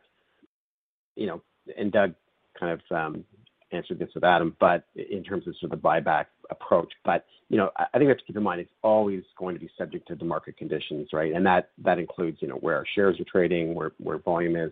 [1.15, 1.41] you know,
[1.77, 2.13] and Doug
[2.57, 3.25] kind of um,
[3.71, 6.91] answered this with Adam, but in terms of sort of the buyback approach.
[7.05, 9.59] But, you know, I think we have to keep in mind it's always going to
[9.59, 11.33] be subject to the market conditions, right?
[11.33, 14.71] And that that includes, you know, where our shares are trading, where where volume is,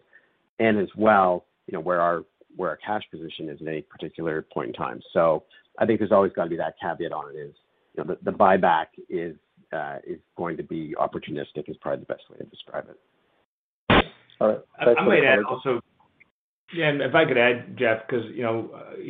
[0.59, 2.23] and as well, you know, where our
[2.55, 5.01] where our cash position is at any particular point in time.
[5.77, 7.53] I think there's always got to be that caveat on it is,
[7.95, 9.35] you know, the buyback is
[9.73, 14.05] uh, is going to be opportunistic, is probably the best way to describe it.
[14.39, 14.59] All right.
[14.79, 15.81] I might add also.
[16.73, 18.69] Yeah, and if I could add, Jeff, because you know,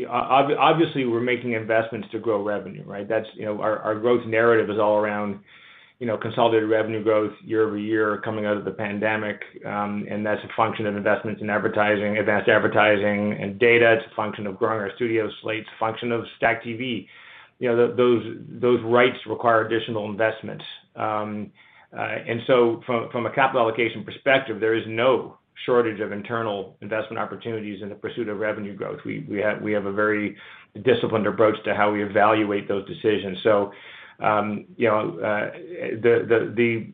[0.09, 3.09] obviously we're making investments to grow revenue, right?
[3.09, 5.39] That's, you know, our growth narrative is all around,
[6.00, 9.41] you know, consolidated revenue growth year-over-year coming out of the pandemic.
[9.66, 13.93] Um and that's a function of investments in advertising, advanced advertising and data.
[13.93, 17.08] It's a function of growing our studio slates, function of STACKTV.
[17.60, 20.64] You know, those those rights require additional investments.
[20.95, 27.18] And so from from a capital allocation perspective, there is no shortage of internal investment
[27.18, 29.00] opportunities in the pursuit of revenue growth.
[29.04, 30.38] We we have we have a very
[30.84, 33.39] disciplined approach to how we evaluate those decisions.
[34.20, 35.51] Um, you know, uh,
[36.01, 36.93] the the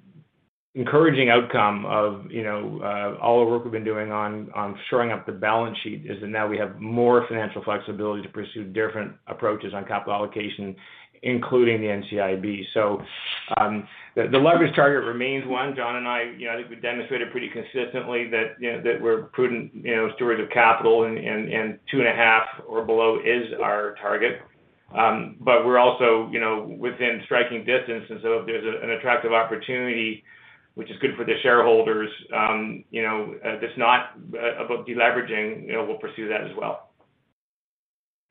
[0.75, 5.25] encouraging outcome of, you know, uh, all the work we've been doing on shoring up
[5.25, 9.73] the balance sheet is that now we have more financial flexibility to pursue different approaches
[9.75, 10.75] on capital allocation,
[11.21, 12.63] including the NCIB.
[12.73, 13.01] So
[13.57, 15.75] um the leverage target remains one.
[15.75, 19.01] John and I, you know, I think we've demonstrated pretty consistently that, you know, that
[19.01, 24.41] we're prudent, you know, stewards of capital and 2.5 or below is our target.
[24.95, 29.33] Um, but we're also, you know, within striking distance, and so if there's an attractive
[29.33, 30.23] opportunity
[30.75, 35.67] which is good for the shareholders, um, you know, uh, that's not uh, about deleveraging,
[35.67, 36.89] you know, we'll pursue that as well.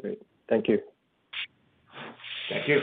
[0.01, 0.21] Great.
[0.49, 0.79] Thank you.
[2.51, 2.81] Thank you.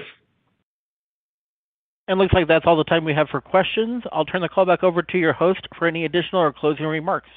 [2.07, 4.03] And looks like that's all the time we have for questions.
[4.11, 7.30] I'll turn the call back over to your host for any additional or closing remarks.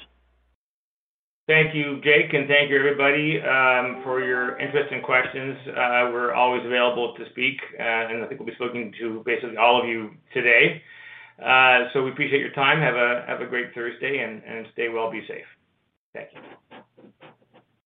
[1.45, 5.57] Thank you, Jake, and thank you, everybody, um, for your interest and questions.
[5.67, 9.57] Uh, we're always available to speak, uh, and I think we'll be speaking to basically
[9.57, 10.81] all of you today.
[11.43, 12.79] Uh, so we appreciate your time.
[12.79, 15.43] Have a have a great Thursday, and stay well, be safe.
[16.13, 16.39] Thank you.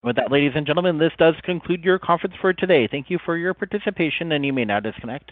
[0.04, 2.88] With that, ladies and gentlemen, this does conclude your conference for today.
[2.90, 5.32] Thank you for your participation, and you may now disconnect.